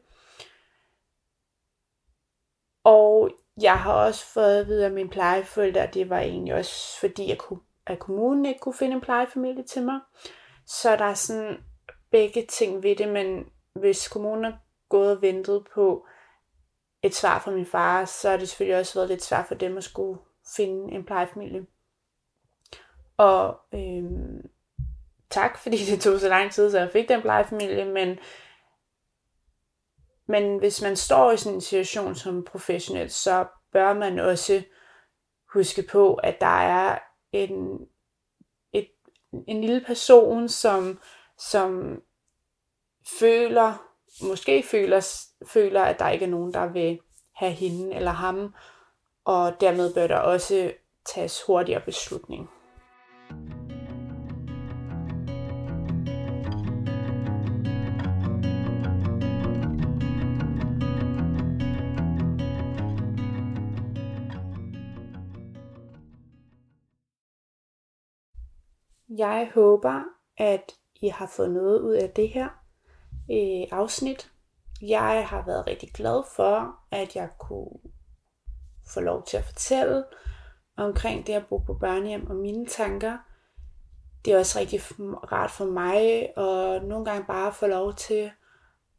Og 2.84 3.30
jeg 3.62 3.80
har 3.80 3.94
også 3.94 4.26
fået 4.26 4.60
at 4.60 4.68
vide 4.68 4.86
af 4.86 4.92
min 4.92 5.10
plejeforældre, 5.10 5.82
at 5.82 5.94
det 5.94 6.10
var 6.10 6.20
egentlig 6.20 6.54
også 6.54 7.00
fordi, 7.00 7.30
jeg 7.30 7.38
kunne, 7.38 7.60
at 7.88 8.00
kommunen 8.00 8.46
ikke 8.46 8.60
kunne 8.60 8.74
finde 8.74 8.96
en 8.96 9.02
plejefamilie 9.02 9.64
til 9.64 9.84
mig. 9.84 10.00
Så 10.66 10.96
der 10.96 11.06
er 11.06 11.14
sådan 11.14 11.64
begge 12.12 12.46
ting 12.46 12.84
ved 12.84 12.96
det, 12.96 13.10
men 13.10 13.46
hvis 13.74 14.08
kommunen 14.08 14.46
er 14.46 14.54
gået 14.90 15.12
og 15.12 15.22
ventet 15.22 15.68
på 15.74 16.06
et 17.04 17.16
svar 17.16 17.40
fra 17.40 17.52
min 17.52 17.66
far, 17.66 18.06
så 18.06 18.30
har 18.30 18.38
det 18.38 18.50
selvfølgelig 18.50 18.80
også 18.80 19.00
været 19.00 19.10
lidt 19.10 19.24
svært 19.24 19.48
for 19.48 19.56
dem 19.56 19.78
at 19.78 19.84
skulle 19.84 20.20
finde 20.56 20.94
en 20.94 21.06
plejefamilie. 21.06 21.66
Og 23.18 23.60
øhm, 23.74 24.50
tak, 25.30 25.58
fordi 25.58 25.78
det 25.78 26.02
tog 26.02 26.20
så 26.20 26.30
lang 26.30 26.52
tid, 26.52 26.72
så 26.72 26.80
jeg 26.80 26.92
fik 26.92 27.10
den 27.10 27.22
plejefamilie, 27.22 27.86
men 27.86 28.20
men 30.26 30.58
hvis 30.58 30.82
man 30.82 30.96
står 30.96 31.32
i 31.32 31.38
sådan 31.38 31.56
en 31.56 31.62
situation 31.62 32.16
som 32.16 32.46
professionel, 32.46 33.10
så 33.10 33.46
bør 33.72 33.94
man 33.94 34.20
også 34.20 34.64
huske 35.54 35.84
på, 35.92 36.14
at 36.14 36.42
der 36.42 36.62
er 36.62 37.00
en, 37.34 37.88
et, 38.74 38.90
en 39.48 39.62
lille 39.62 39.84
person, 39.88 40.50
som, 40.50 41.00
som 41.38 42.02
føler, 43.20 43.88
måske 44.24 44.64
føler, 44.64 45.26
føler, 45.48 45.82
at 45.84 46.00
der 46.00 46.10
ikke 46.10 46.26
er 46.26 46.30
nogen, 46.30 46.54
der 46.54 46.66
vil 46.66 47.00
have 47.36 47.52
hende 47.52 47.96
eller 47.96 48.12
ham, 48.12 48.54
og 49.26 49.62
dermed 49.62 49.94
bør 49.94 50.08
der 50.08 50.18
også 50.18 50.74
tages 51.06 51.44
hurtigere 51.48 51.82
beslutning. 51.82 52.50
Jeg 69.18 69.52
håber, 69.54 70.04
at 70.38 70.72
I 71.02 71.08
har 71.08 71.28
fået 71.28 71.52
noget 71.52 71.82
ud 71.82 71.94
af 71.94 72.10
det 72.10 72.30
her 72.30 72.50
øh, 73.32 73.80
afsnit. 73.80 74.32
Jeg 74.82 75.28
har 75.28 75.46
været 75.46 75.68
rigtig 75.68 75.90
glad 75.94 76.24
for, 76.36 76.76
at 76.92 77.16
jeg 77.16 77.30
kunne 77.40 77.70
få 78.94 79.00
lov 79.00 79.26
til 79.26 79.38
at 79.38 79.44
fortælle 79.44 80.04
omkring 80.78 81.28
det 81.28 81.34
at 81.34 81.48
bo 81.50 81.58
på 81.58 81.74
børnehjem 81.74 82.30
og 82.30 82.36
mine 82.36 82.66
tanker. 82.66 83.18
Det 84.26 84.34
er 84.34 84.40
også 84.40 84.60
rigtig 84.60 84.82
rart 85.32 85.52
for 85.52 85.66
mig 85.66 86.22
at 86.38 86.84
nogle 86.84 87.06
gange 87.06 87.26
bare 87.28 87.54
få 87.54 87.68
lov 87.68 87.94
til 87.94 88.32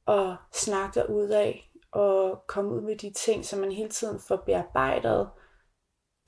at 0.08 0.36
snakke 0.52 1.10
ud 1.10 1.28
af 1.28 1.70
og 1.92 2.44
komme 2.46 2.70
ud 2.70 2.80
med 2.80 2.96
de 2.96 3.12
ting, 3.12 3.44
som 3.44 3.58
man 3.58 3.72
hele 3.72 3.90
tiden 3.90 4.20
får 4.20 4.36
bearbejdet. 4.36 5.30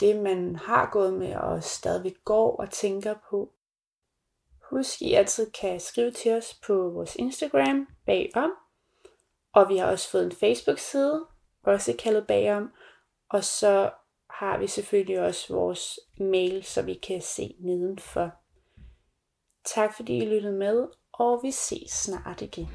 Det 0.00 0.22
man 0.22 0.56
har 0.56 0.88
gået 0.92 1.14
med 1.14 1.36
og 1.36 1.62
stadigvæk 1.62 2.16
går 2.24 2.56
og 2.56 2.70
tænker 2.70 3.14
på. 3.30 3.52
Husk, 4.70 5.02
I 5.02 5.12
altid 5.12 5.50
kan 5.50 5.80
skrive 5.80 6.10
til 6.10 6.32
os 6.32 6.54
på 6.66 6.74
vores 6.74 7.16
Instagram 7.16 7.88
bagom. 8.06 8.50
Og 9.52 9.68
vi 9.68 9.76
har 9.76 9.86
også 9.86 10.10
fået 10.10 10.24
en 10.24 10.32
Facebook-side, 10.32 11.26
også 11.62 11.94
kaldet 11.98 12.26
bagom. 12.26 12.72
Og 13.30 13.44
så 13.44 13.90
har 14.30 14.58
vi 14.58 14.66
selvfølgelig 14.66 15.20
også 15.20 15.54
vores 15.54 15.98
mail, 16.20 16.64
så 16.64 16.82
vi 16.82 16.94
kan 16.94 17.20
se 17.20 17.56
nedenfor. 17.60 18.30
Tak 19.64 19.96
fordi 19.96 20.16
I 20.16 20.26
lyttede 20.26 20.58
med, 20.58 20.88
og 21.12 21.40
vi 21.42 21.50
ses 21.50 21.90
snart 21.90 22.42
igen. 22.42 22.68